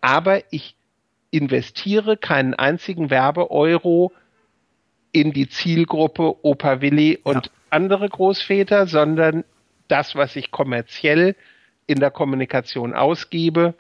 [0.00, 0.74] Aber ich
[1.30, 4.12] investiere keinen einzigen Werbeeuro
[5.12, 7.52] in die Zielgruppe Opa Willi und ja.
[7.70, 9.44] andere Großväter, sondern
[9.88, 11.36] das, was ich kommerziell
[11.86, 13.74] in der Kommunikation ausgebe,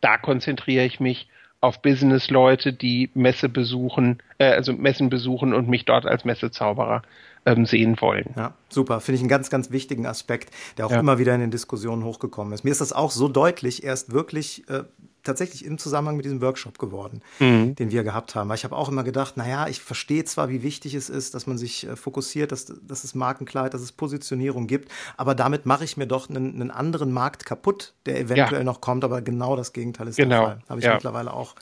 [0.00, 1.28] da konzentriere ich mich
[1.64, 7.02] auf Business-Leute, die Messe besuchen, äh, also Messen besuchen und mich dort als Messezauberer
[7.46, 8.34] ähm, sehen wollen.
[8.36, 9.00] Ja, super.
[9.00, 11.00] Finde ich einen ganz, ganz wichtigen Aspekt, der auch ja.
[11.00, 12.64] immer wieder in den Diskussionen hochgekommen ist.
[12.64, 14.84] Mir ist das auch so deutlich erst wirklich äh,
[15.24, 17.74] tatsächlich im Zusammenhang mit diesem Workshop geworden, mhm.
[17.74, 18.48] den wir gehabt haben.
[18.48, 21.46] Weil ich habe auch immer gedacht, naja, ich verstehe zwar, wie wichtig es ist, dass
[21.46, 25.84] man sich äh, fokussiert, dass, dass es Markenkleid, dass es Positionierung gibt, aber damit mache
[25.84, 28.64] ich mir doch einen, einen anderen Markt kaputt, der eventuell ja.
[28.64, 30.28] noch kommt, aber genau das Gegenteil ist genau.
[30.28, 30.62] der Fall.
[30.68, 30.94] Habe ich ja.
[30.94, 31.54] mittlerweile auch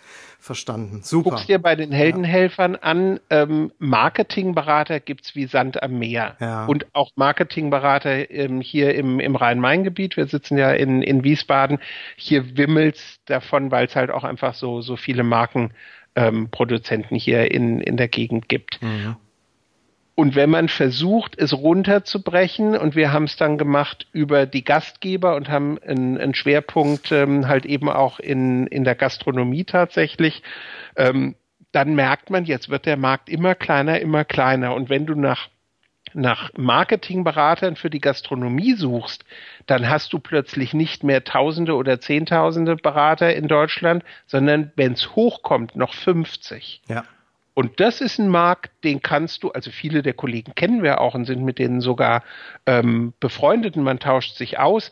[0.43, 1.01] verstanden.
[1.03, 1.31] Super.
[1.31, 2.81] Guckst dir bei den Heldenhelfern ja.
[2.81, 6.37] an, ähm, Marketingberater gibt's wie Sand am Meer.
[6.41, 6.67] Ja.
[6.67, 10.17] Und auch Marketingberater ähm, hier im, im Rhein-Main-Gebiet.
[10.17, 11.79] Wir sitzen ja in, in Wiesbaden.
[12.17, 17.81] Hier wimmelt's davon, weil es halt auch einfach so, so viele Markenproduzenten ähm, hier in,
[17.81, 18.83] in der Gegend gibt.
[18.83, 19.17] Mhm.
[20.15, 25.37] Und wenn man versucht, es runterzubrechen, und wir haben es dann gemacht über die Gastgeber
[25.37, 30.43] und haben einen, einen Schwerpunkt ähm, halt eben auch in, in der Gastronomie tatsächlich,
[30.97, 31.35] ähm,
[31.73, 34.75] dann merkt man, jetzt wird der Markt immer kleiner, immer kleiner.
[34.75, 35.49] Und wenn du nach
[36.15, 39.25] nach Marketingberatern für die Gastronomie suchst,
[39.67, 45.15] dann hast du plötzlich nicht mehr Tausende oder Zehntausende Berater in Deutschland, sondern wenn es
[45.15, 46.83] hochkommt, noch 50.
[46.89, 47.05] Ja.
[47.55, 51.15] Und das ist ein Markt, den kannst du, also viele der Kollegen kennen wir auch
[51.15, 52.23] und sind mit denen sogar
[52.67, 54.91] ähm, befreundet und man tauscht sich aus.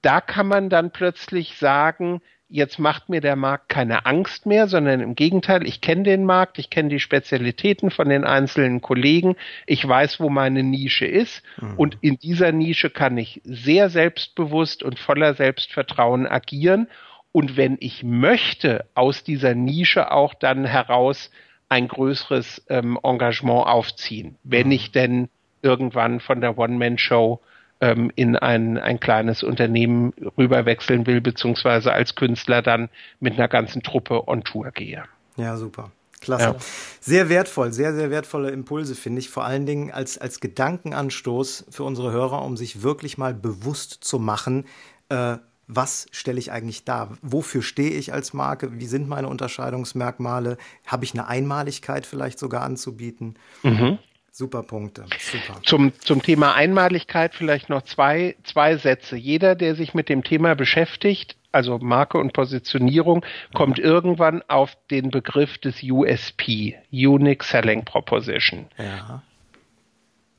[0.00, 5.00] Da kann man dann plötzlich sagen, jetzt macht mir der Markt keine Angst mehr, sondern
[5.00, 9.36] im Gegenteil, ich kenne den Markt, ich kenne die Spezialitäten von den einzelnen Kollegen,
[9.66, 11.74] ich weiß, wo meine Nische ist mhm.
[11.76, 16.88] und in dieser Nische kann ich sehr selbstbewusst und voller Selbstvertrauen agieren
[17.32, 21.30] und wenn ich möchte, aus dieser Nische auch dann heraus
[21.68, 25.28] ein größeres ähm, Engagement aufziehen, wenn ich denn
[25.62, 27.40] irgendwann von der One-Man-Show
[27.80, 32.88] ähm, in ein, ein kleines Unternehmen rüberwechseln will, beziehungsweise als Künstler dann
[33.20, 35.04] mit einer ganzen Truppe on Tour gehe.
[35.36, 35.90] Ja, super.
[36.20, 36.44] Klasse.
[36.44, 36.56] Ja.
[37.00, 39.30] Sehr wertvoll, sehr, sehr wertvolle Impulse, finde ich.
[39.30, 44.18] Vor allen Dingen als, als Gedankenanstoß für unsere Hörer, um sich wirklich mal bewusst zu
[44.18, 44.66] machen,
[45.10, 45.36] äh,
[45.68, 47.16] was stelle ich eigentlich dar?
[47.20, 48.80] Wofür stehe ich als Marke?
[48.80, 50.56] Wie sind meine Unterscheidungsmerkmale?
[50.86, 53.36] Habe ich eine Einmaligkeit vielleicht sogar anzubieten?
[53.62, 53.98] Mhm.
[54.32, 55.04] Super Punkte.
[55.18, 55.60] Super.
[55.64, 59.16] Zum, zum Thema Einmaligkeit vielleicht noch zwei, zwei Sätze.
[59.16, 63.84] Jeder, der sich mit dem Thema beschäftigt, also Marke und Positionierung, kommt ja.
[63.84, 68.66] irgendwann auf den Begriff des USP, Unique Selling Proposition.
[68.78, 69.22] Ja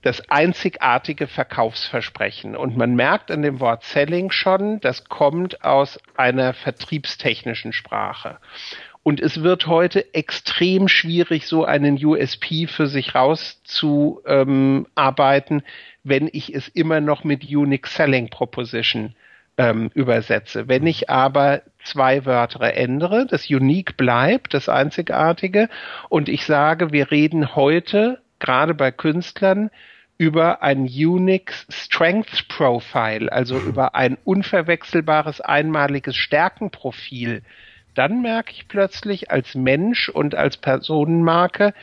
[0.02, 2.56] das einzigartige Verkaufsversprechen.
[2.56, 8.38] Und man merkt an dem Wort Selling schon, das kommt aus einer vertriebstechnischen Sprache.
[9.04, 15.64] Und es wird heute extrem schwierig, so einen USP für sich rauszuarbeiten, ähm,
[16.04, 19.16] wenn ich es immer noch mit Unique Selling Proposition
[19.58, 20.68] ähm, übersetze.
[20.68, 25.70] Wenn ich aber zwei Wörter ändere, das Unique bleibt, das Einzigartige,
[26.10, 29.70] und ich sage, wir reden heute gerade bei Künstlern
[30.18, 33.68] über ein Unix Strength Profile, also mhm.
[33.68, 37.42] über ein unverwechselbares einmaliges Stärkenprofil,
[37.96, 41.74] dann merke ich plötzlich als Mensch und als Personenmarke,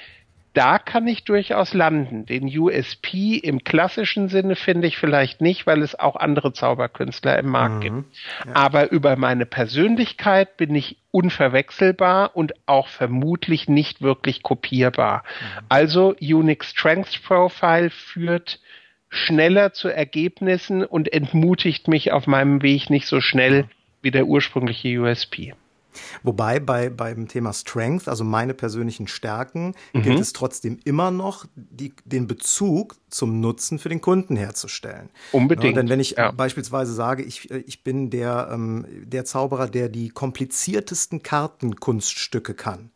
[0.57, 2.25] da kann ich durchaus landen.
[2.25, 7.51] Den USP im klassischen Sinne finde ich vielleicht nicht, weil es auch andere Zauberkünstler im
[7.51, 7.81] Markt mhm.
[7.81, 8.17] gibt.
[8.47, 8.53] Ja.
[8.55, 15.25] Aber über meine Persönlichkeit bin ich unverwechselbar und auch vermutlich nicht wirklich kopierbar.
[15.25, 15.67] Mhm.
[15.69, 18.59] Also Unix Strength Profile führt
[19.11, 23.67] schneller zu Ergebnissen und entmutigt mich auf meinem Weg nicht so schnell
[24.01, 25.53] wie der ursprüngliche USP.
[26.23, 30.03] Wobei bei, beim Thema Strength, also meine persönlichen Stärken, mhm.
[30.03, 35.11] gilt es trotzdem immer noch, die, den Bezug zum Nutzen für den Kunden herzustellen.
[35.33, 35.77] Unbedingt.
[35.77, 36.31] Ja, denn wenn ich ja.
[36.33, 42.91] beispielsweise sage, ich, ich bin der, ähm, der Zauberer, der die kompliziertesten Kartenkunststücke kann,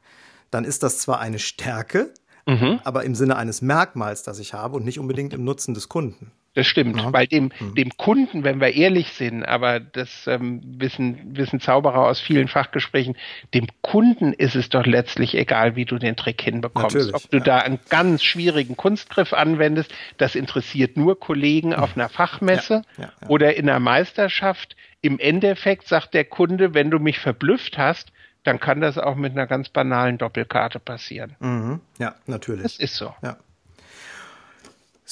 [0.50, 2.12] dann ist das zwar eine Stärke,
[2.46, 2.80] mhm.
[2.84, 6.32] aber im Sinne eines Merkmals, das ich habe und nicht unbedingt im Nutzen des Kunden.
[6.60, 7.10] Das stimmt, ja.
[7.10, 7.74] weil dem, hm.
[7.74, 13.16] dem Kunden, wenn wir ehrlich sind, aber das ähm, wissen, wissen Zauberer aus vielen Fachgesprächen,
[13.54, 16.94] dem Kunden ist es doch letztlich egal, wie du den Trick hinbekommst.
[16.94, 17.44] Natürlich, Ob du ja.
[17.44, 23.56] da einen ganz schwierigen Kunstgriff anwendest, das interessiert nur Kollegen auf einer Fachmesse ja, oder
[23.56, 24.76] in einer Meisterschaft.
[25.00, 28.12] Im Endeffekt sagt der Kunde, wenn du mich verblüfft hast,
[28.44, 31.36] dann kann das auch mit einer ganz banalen Doppelkarte passieren.
[31.40, 31.80] Mhm.
[31.96, 32.64] Ja, natürlich.
[32.64, 33.14] Das ist so.
[33.22, 33.38] Ja.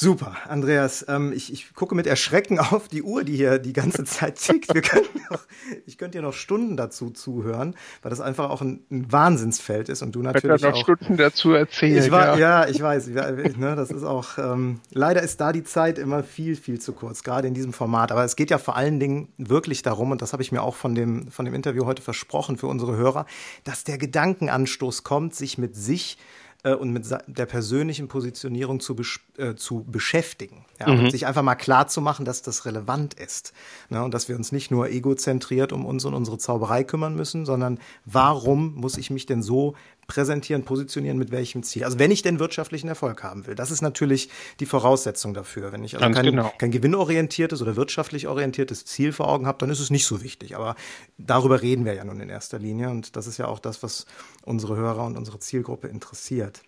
[0.01, 1.05] Super, Andreas.
[1.09, 4.72] Ähm, ich, ich gucke mit Erschrecken auf die Uhr, die hier die ganze Zeit tickt.
[4.72, 5.40] Wir können noch,
[5.86, 10.03] ich könnte dir noch Stunden dazu zuhören, weil das einfach auch ein, ein Wahnsinnsfeld ist
[10.03, 10.82] und du natürlich ich noch auch.
[10.82, 12.05] Stunden dazu erzählen.
[12.05, 12.62] Ich war, ja.
[12.62, 13.09] ja, ich weiß.
[13.09, 14.38] Ne, das ist auch.
[14.38, 18.12] Ähm, leider ist da die Zeit immer viel, viel zu kurz, gerade in diesem Format.
[18.12, 20.76] Aber es geht ja vor allen Dingen wirklich darum, und das habe ich mir auch
[20.76, 23.26] von dem von dem Interview heute versprochen für unsere Hörer,
[23.64, 28.97] dass der Gedankenanstoß kommt, sich mit sich äh, und mit der persönlichen Positionierung zu,
[29.37, 30.65] äh, zu beschäftigen.
[30.81, 31.05] Ja, mhm.
[31.05, 33.53] Und sich einfach mal klar zu machen, dass das relevant ist.
[33.91, 34.03] Ne?
[34.03, 37.79] Und dass wir uns nicht nur egozentriert um uns und unsere Zauberei kümmern müssen, sondern
[38.05, 39.75] warum muss ich mich denn so
[40.09, 41.85] präsentieren, positionieren, mit welchem Ziel.
[41.85, 43.55] Also wenn ich denn wirtschaftlichen Erfolg haben will.
[43.55, 45.71] Das ist natürlich die Voraussetzung dafür.
[45.71, 46.51] Wenn ich also kein, genau.
[46.59, 50.57] kein gewinnorientiertes oder wirtschaftlich orientiertes Ziel vor Augen habe, dann ist es nicht so wichtig.
[50.57, 50.75] Aber
[51.19, 52.89] darüber reden wir ja nun in erster Linie.
[52.89, 54.07] Und das ist ja auch das, was
[54.43, 56.63] unsere Hörer und unsere Zielgruppe interessiert.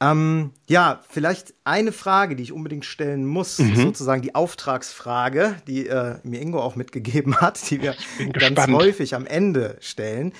[0.00, 3.76] Ähm, ja, vielleicht eine Frage, die ich unbedingt stellen muss, mhm.
[3.76, 7.94] sozusagen die Auftragsfrage, die äh, mir Ingo auch mitgegeben hat, die wir
[8.32, 10.32] ganz häufig am Ende stellen.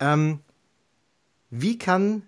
[0.00, 0.40] Ähm,
[1.50, 2.22] wie kann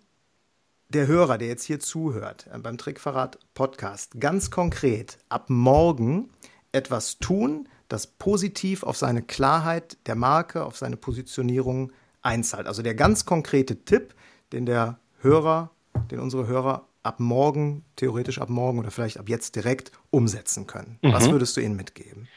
[0.88, 6.30] der Hörer, der jetzt hier zuhört, äh, beim Trickverrat Podcast, ganz konkret ab morgen
[6.72, 11.92] etwas tun, das positiv auf seine Klarheit der Marke, auf seine Positionierung
[12.22, 12.66] einzahlt?
[12.66, 14.14] Also der ganz konkrete Tipp,
[14.52, 15.70] den der Hörer,
[16.10, 20.98] den unsere Hörer ab morgen, theoretisch ab morgen oder vielleicht ab jetzt direkt umsetzen können.
[21.02, 21.12] Mhm.
[21.12, 22.28] Was würdest du ihnen mitgeben?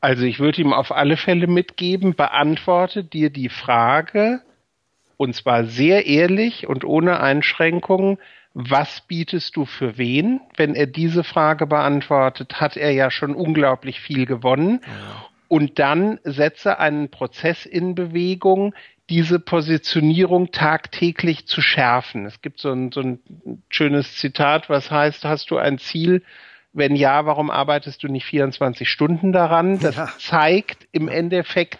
[0.00, 4.42] Also ich würde ihm auf alle Fälle mitgeben, beantworte dir die Frage,
[5.16, 8.18] und zwar sehr ehrlich und ohne Einschränkungen,
[8.54, 10.40] was bietest du für wen?
[10.56, 14.80] Wenn er diese Frage beantwortet, hat er ja schon unglaublich viel gewonnen.
[15.48, 18.74] Und dann setze einen Prozess in Bewegung,
[19.10, 22.24] diese Positionierung tagtäglich zu schärfen.
[22.24, 23.18] Es gibt so ein, so ein
[23.68, 26.22] schönes Zitat, was heißt, hast du ein Ziel?
[26.72, 29.78] Wenn ja, warum arbeitest du nicht 24 Stunden daran?
[29.78, 30.08] Das ja.
[30.18, 31.78] zeigt im Endeffekt,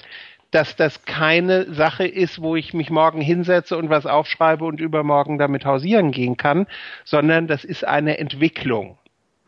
[0.53, 5.39] dass das keine Sache ist, wo ich mich morgen hinsetze und was aufschreibe und übermorgen
[5.39, 6.67] damit hausieren gehen kann,
[7.05, 8.99] sondern das ist eine Entwicklung.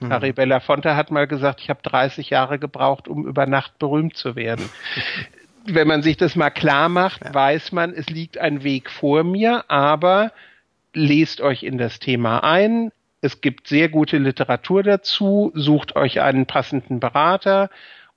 [0.00, 0.11] Mhm.
[0.11, 4.34] Harry Belafonte hat mal gesagt, ich habe 30 Jahre gebraucht, um über Nacht berühmt zu
[4.34, 4.68] werden.
[5.66, 7.34] Wenn man sich das mal klar macht, ja.
[7.34, 10.32] weiß man, es liegt ein Weg vor mir, aber
[10.94, 12.92] lest euch in das Thema ein.
[13.20, 15.52] Es gibt sehr gute Literatur dazu.
[15.55, 17.70] Sucht euch einen passenden Berater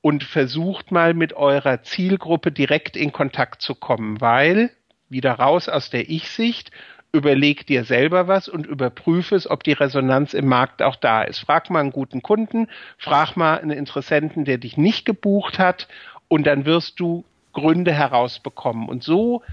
[0.07, 4.69] und versucht mal mit eurer Zielgruppe direkt in Kontakt zu kommen, weil,
[5.09, 6.71] wieder raus aus der Ich-Sicht,
[7.11, 11.39] überleg dir selber was und überprüfe es, ob die Resonanz im Markt auch da ist.
[11.39, 15.89] Frag mal einen guten Kunden, frag mal einen Interessenten, der dich nicht gebucht hat
[16.29, 18.87] und dann wirst du Gründe herausbekommen.
[18.87, 19.43] Und so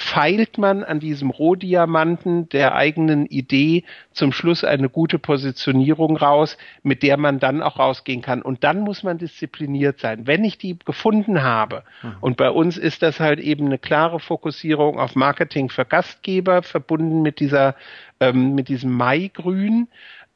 [0.00, 7.02] feilt man an diesem Rohdiamanten der eigenen Idee zum Schluss eine gute Positionierung raus, mit
[7.02, 8.40] der man dann auch rausgehen kann.
[8.40, 10.26] Und dann muss man diszipliniert sein.
[10.26, 12.14] Wenn ich die gefunden habe, mhm.
[12.22, 17.20] und bei uns ist das halt eben eine klare Fokussierung auf Marketing für Gastgeber, verbunden
[17.20, 17.74] mit dieser,
[18.20, 19.88] ähm, mit diesem Maigrün,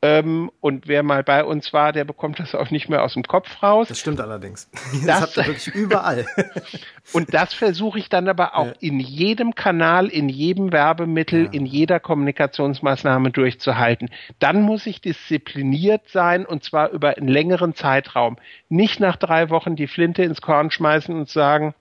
[0.05, 3.23] Ähm, und wer mal bei uns war, der bekommt das auch nicht mehr aus dem
[3.23, 3.89] Kopf raus.
[3.89, 4.69] Das stimmt allerdings.
[5.05, 6.27] Das, das habt ihr wirklich überall.
[7.15, 8.73] und das versuche ich dann aber auch ja.
[8.81, 11.51] in jedem Kanal, in jedem Werbemittel, ja.
[11.53, 14.11] in jeder Kommunikationsmaßnahme durchzuhalten.
[14.41, 18.37] Dann muss ich diszipliniert sein und zwar über einen längeren Zeitraum.
[18.69, 21.75] Nicht nach drei Wochen die Flinte ins Korn schmeißen und sagen,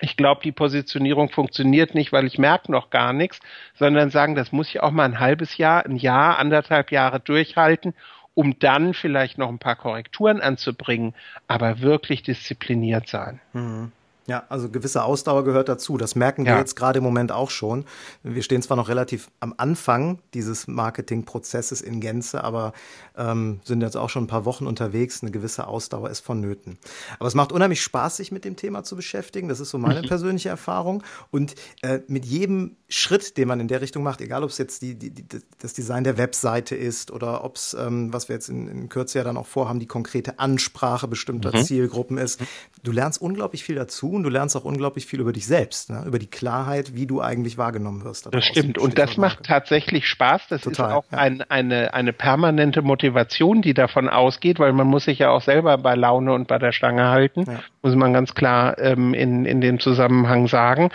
[0.00, 3.40] ich glaube, die Positionierung funktioniert nicht, weil ich merke noch gar nichts,
[3.74, 7.94] sondern sagen, das muss ich auch mal ein halbes Jahr, ein Jahr, anderthalb Jahre durchhalten,
[8.34, 11.14] um dann vielleicht noch ein paar Korrekturen anzubringen,
[11.48, 13.40] aber wirklich diszipliniert sein.
[13.52, 13.92] Mhm.
[14.28, 15.96] Ja, also gewisse Ausdauer gehört dazu.
[15.96, 16.58] Das merken wir ja.
[16.58, 17.86] jetzt gerade im Moment auch schon.
[18.22, 22.74] Wir stehen zwar noch relativ am Anfang dieses Marketingprozesses in Gänze, aber
[23.16, 25.22] ähm, sind jetzt auch schon ein paar Wochen unterwegs.
[25.22, 26.76] Eine gewisse Ausdauer ist vonnöten.
[27.18, 29.48] Aber es macht unheimlich Spaß, sich mit dem Thema zu beschäftigen.
[29.48, 30.08] Das ist so meine mhm.
[30.08, 31.02] persönliche Erfahrung.
[31.30, 34.82] Und äh, mit jedem Schritt, den man in der Richtung macht, egal ob es jetzt
[34.82, 35.24] die, die, die,
[35.58, 39.16] das Design der Webseite ist oder ob es, ähm, was wir jetzt in, in Kürze
[39.16, 41.64] ja dann auch vorhaben, die konkrete Ansprache bestimmter mhm.
[41.64, 42.42] Zielgruppen ist,
[42.82, 46.04] du lernst unglaublich viel dazu und du lernst auch unglaublich viel über dich selbst, ne?
[46.06, 48.26] über die Klarheit, wie du eigentlich wahrgenommen wirst.
[48.26, 50.48] Da das stimmt und das macht tatsächlich Spaß.
[50.48, 51.18] Das Total, ist auch ja.
[51.18, 55.78] ein, eine, eine permanente Motivation, die davon ausgeht, weil man muss sich ja auch selber
[55.78, 57.60] bei Laune und bei der Stange halten, ja.
[57.82, 60.90] Muss man ganz klar ähm, in, in dem Zusammenhang sagen.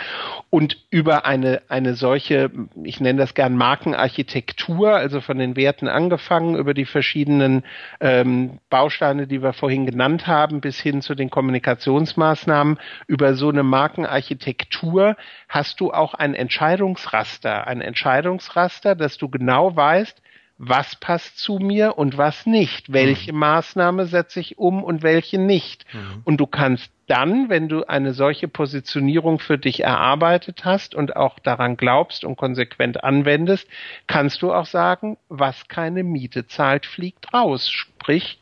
[0.50, 2.50] Und über eine, eine solche,
[2.82, 7.64] ich nenne das gern Markenarchitektur, also von den Werten angefangen, über die verschiedenen
[8.00, 13.62] ähm, Bausteine, die wir vorhin genannt haben, bis hin zu den Kommunikationsmaßnahmen, über so eine
[13.62, 15.16] Markenarchitektur
[15.48, 20.20] hast du auch ein Entscheidungsraster, ein Entscheidungsraster, dass du genau weißt,
[20.56, 23.40] was passt zu mir und was nicht, welche mhm.
[23.40, 25.84] Maßnahme setze ich um und welche nicht.
[25.92, 26.22] Mhm.
[26.24, 31.38] Und du kannst dann, wenn du eine solche Positionierung für dich erarbeitet hast und auch
[31.38, 33.68] daran glaubst und konsequent anwendest,
[34.06, 37.68] kannst du auch sagen, was keine Miete zahlt, fliegt raus.
[37.68, 38.38] Sprich,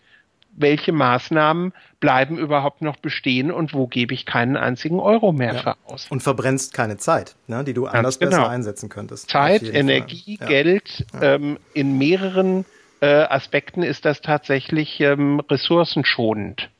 [0.55, 5.61] welche Maßnahmen bleiben überhaupt noch bestehen und wo gebe ich keinen einzigen Euro mehr ja.
[5.61, 6.07] für aus.
[6.11, 8.30] Und verbrennst keine Zeit, ne, die du Ganz anders genau.
[8.30, 9.30] besser einsetzen könntest.
[9.30, 10.46] Zeit, Energie, ja.
[10.46, 11.34] Geld, ja.
[11.34, 12.64] Ähm, in mehreren
[13.00, 16.70] äh, Aspekten ist das tatsächlich ähm, ressourcenschonend.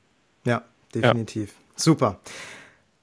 [0.45, 0.63] Ja,
[0.95, 1.55] definitiv.
[1.77, 2.21] Super.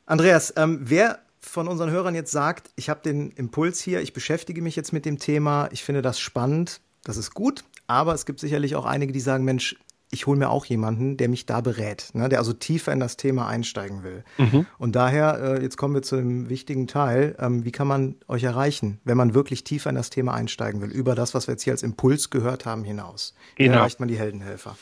[0.05, 4.61] Andreas, ähm, wer von unseren Hörern jetzt sagt, ich habe den Impuls hier, ich beschäftige
[4.61, 8.39] mich jetzt mit dem Thema, ich finde das spannend, das ist gut, aber es gibt
[8.39, 9.75] sicherlich auch einige, die sagen, Mensch,
[10.11, 13.15] ich hole mir auch jemanden, der mich da berät, ne, der also tiefer in das
[13.17, 14.23] Thema einsteigen will.
[14.37, 14.65] Mhm.
[14.77, 18.43] Und daher, äh, jetzt kommen wir zu dem wichtigen Teil, ähm, wie kann man euch
[18.43, 21.63] erreichen, wenn man wirklich tiefer in das Thema einsteigen will, über das, was wir jetzt
[21.63, 23.35] hier als Impuls gehört haben, hinaus?
[23.55, 23.77] Wie genau.
[23.77, 24.75] erreicht man die Heldenhelfer?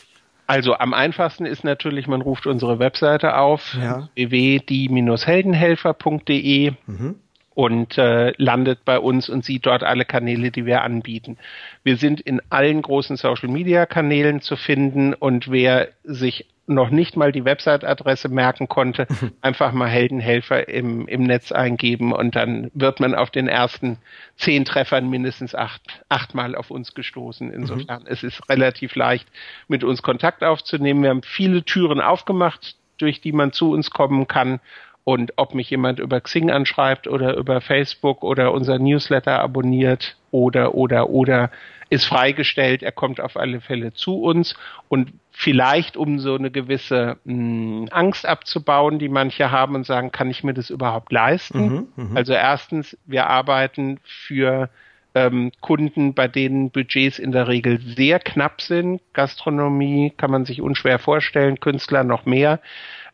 [0.49, 4.07] Also am einfachsten ist natürlich, man ruft unsere Webseite auf, ja.
[4.15, 6.71] www.die-heldenhelfer.de.
[6.85, 7.15] Mhm
[7.57, 11.39] und äh, landet bei uns und sieht dort alle Kanäle, die wir anbieten.
[11.83, 17.45] Wir sind in allen großen Social-Media-Kanälen zu finden und wer sich noch nicht mal die
[17.45, 19.07] Website-Adresse merken konnte,
[19.41, 23.97] einfach mal Heldenhelfer im, im Netz eingeben und dann wird man auf den ersten
[24.35, 27.51] zehn Treffern mindestens acht, achtmal auf uns gestoßen.
[27.51, 28.07] Insofern mhm.
[28.07, 29.27] es ist relativ leicht,
[29.67, 31.01] mit uns Kontakt aufzunehmen.
[31.01, 34.59] Wir haben viele Türen aufgemacht, durch die man zu uns kommen kann
[35.07, 40.75] und ob mich jemand über Xing anschreibt oder über Facebook oder unser Newsletter abonniert oder,
[40.75, 41.49] oder, oder,
[41.89, 42.83] ist freigestellt.
[42.83, 44.53] Er kommt auf alle Fälle zu uns
[44.89, 50.11] und vielleicht um so eine gewisse mh, hm, Angst abzubauen, die manche haben und sagen,
[50.11, 51.87] kann ich mir das überhaupt leisten?
[51.95, 52.15] Mhm, mh.
[52.19, 54.69] Also erstens, wir arbeiten für
[55.15, 58.99] ähm, Kunden, bei denen Budgets in der Regel sehr knapp sind.
[59.13, 62.59] Gastronomie kann man sich unschwer vorstellen, Künstler noch mehr.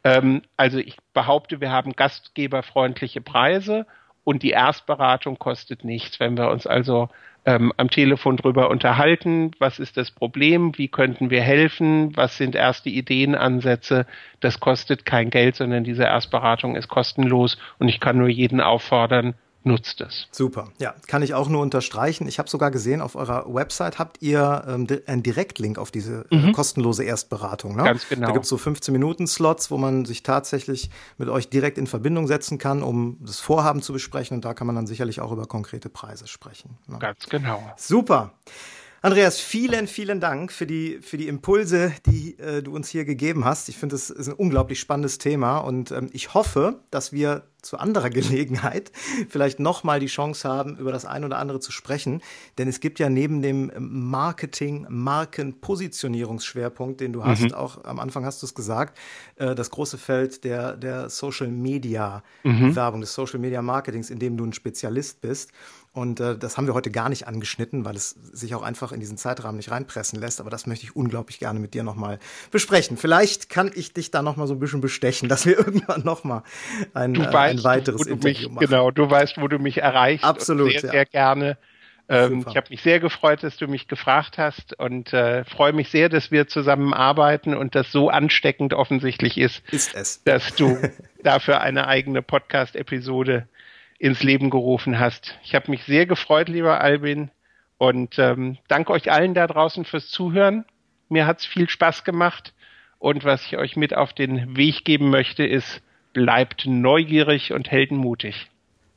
[0.03, 3.85] Ähm, also ich behaupte, wir haben gastgeberfreundliche Preise
[4.23, 6.19] und die Erstberatung kostet nichts.
[6.19, 7.09] Wenn wir uns also
[7.45, 12.55] ähm, am Telefon drüber unterhalten, was ist das Problem, wie könnten wir helfen, was sind
[12.55, 14.05] erste Ideenansätze,
[14.39, 19.35] das kostet kein Geld, sondern diese Erstberatung ist kostenlos und ich kann nur jeden auffordern,
[19.65, 20.27] nutzt es.
[20.31, 22.27] Super, ja, kann ich auch nur unterstreichen.
[22.27, 26.35] Ich habe sogar gesehen, auf eurer Website habt ihr ähm, einen Direktlink auf diese äh,
[26.35, 26.53] mhm.
[26.53, 27.75] kostenlose Erstberatung.
[27.75, 27.83] Ne?
[27.83, 28.27] Ganz genau.
[28.27, 32.57] Da gibt es so 15-Minuten-Slots, wo man sich tatsächlich mit euch direkt in Verbindung setzen
[32.57, 34.35] kann, um das Vorhaben zu besprechen.
[34.35, 36.77] Und da kann man dann sicherlich auch über konkrete Preise sprechen.
[36.87, 36.99] Ne?
[36.99, 37.61] Ganz genau.
[37.77, 38.33] Super.
[39.03, 43.43] Andreas, vielen, vielen Dank für die, für die Impulse, die äh, du uns hier gegeben
[43.43, 43.67] hast.
[43.67, 47.77] Ich finde, es ist ein unglaublich spannendes Thema und ähm, ich hoffe, dass wir zu
[47.77, 48.91] anderer Gelegenheit
[49.29, 52.21] vielleicht nochmal die Chance haben, über das eine oder andere zu sprechen.
[52.57, 57.53] Denn es gibt ja neben dem Marketing, Markenpositionierungsschwerpunkt, den du hast, mhm.
[57.53, 58.97] auch am Anfang hast du es gesagt,
[59.37, 62.75] äh, das große Feld der, der Social Media mhm.
[62.75, 65.51] Werbung, des Social Media Marketings, in dem du ein Spezialist bist.
[65.93, 68.99] Und äh, das haben wir heute gar nicht angeschnitten, weil es sich auch einfach in
[68.99, 70.41] diesen Zeitrahmen nicht reinpressen lässt.
[70.41, 72.17] Aber das möchte ich unglaublich gerne mit dir nochmal
[72.49, 72.97] besprechen.
[72.97, 76.41] Vielleicht kann ich dich da nochmal so ein bisschen bestechen, dass wir irgendwann nochmal
[76.95, 77.17] ein, äh,
[77.53, 78.67] ein weiteres Interview mich, machen.
[78.67, 80.25] Genau, du weißt, wo du mich erreichst.
[80.25, 80.71] Absolut.
[80.71, 80.91] Sehr, ja.
[80.91, 81.57] sehr gerne.
[82.09, 85.89] Ähm, ich habe mich sehr gefreut, dass du mich gefragt hast und äh, freue mich
[85.89, 90.77] sehr, dass wir zusammenarbeiten und das so ansteckend offensichtlich ist, ist dass du
[91.23, 93.47] dafür eine eigene Podcast-Episode
[93.99, 95.39] ins Leben gerufen hast.
[95.43, 97.31] Ich habe mich sehr gefreut, lieber Albin,
[97.77, 100.65] und ähm, danke euch allen da draußen fürs Zuhören.
[101.09, 102.53] Mir hat es viel Spaß gemacht
[102.99, 105.81] und was ich euch mit auf den Weg geben möchte, ist,
[106.13, 108.49] bleibt neugierig und heldenmutig.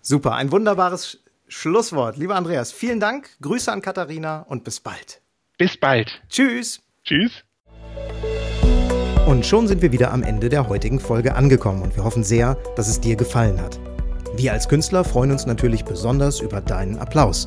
[0.02, 2.16] Super, ein wunderbares Schlusswort.
[2.16, 5.20] Lieber Andreas, vielen Dank, Grüße an Katharina und bis bald.
[5.58, 6.20] Bis bald.
[6.28, 6.82] Tschüss.
[7.04, 7.44] Tschüss.
[9.26, 12.56] Und schon sind wir wieder am Ende der heutigen Folge angekommen und wir hoffen sehr,
[12.76, 13.80] dass es dir gefallen hat.
[14.36, 17.46] Wir als Künstler freuen uns natürlich besonders über deinen Applaus.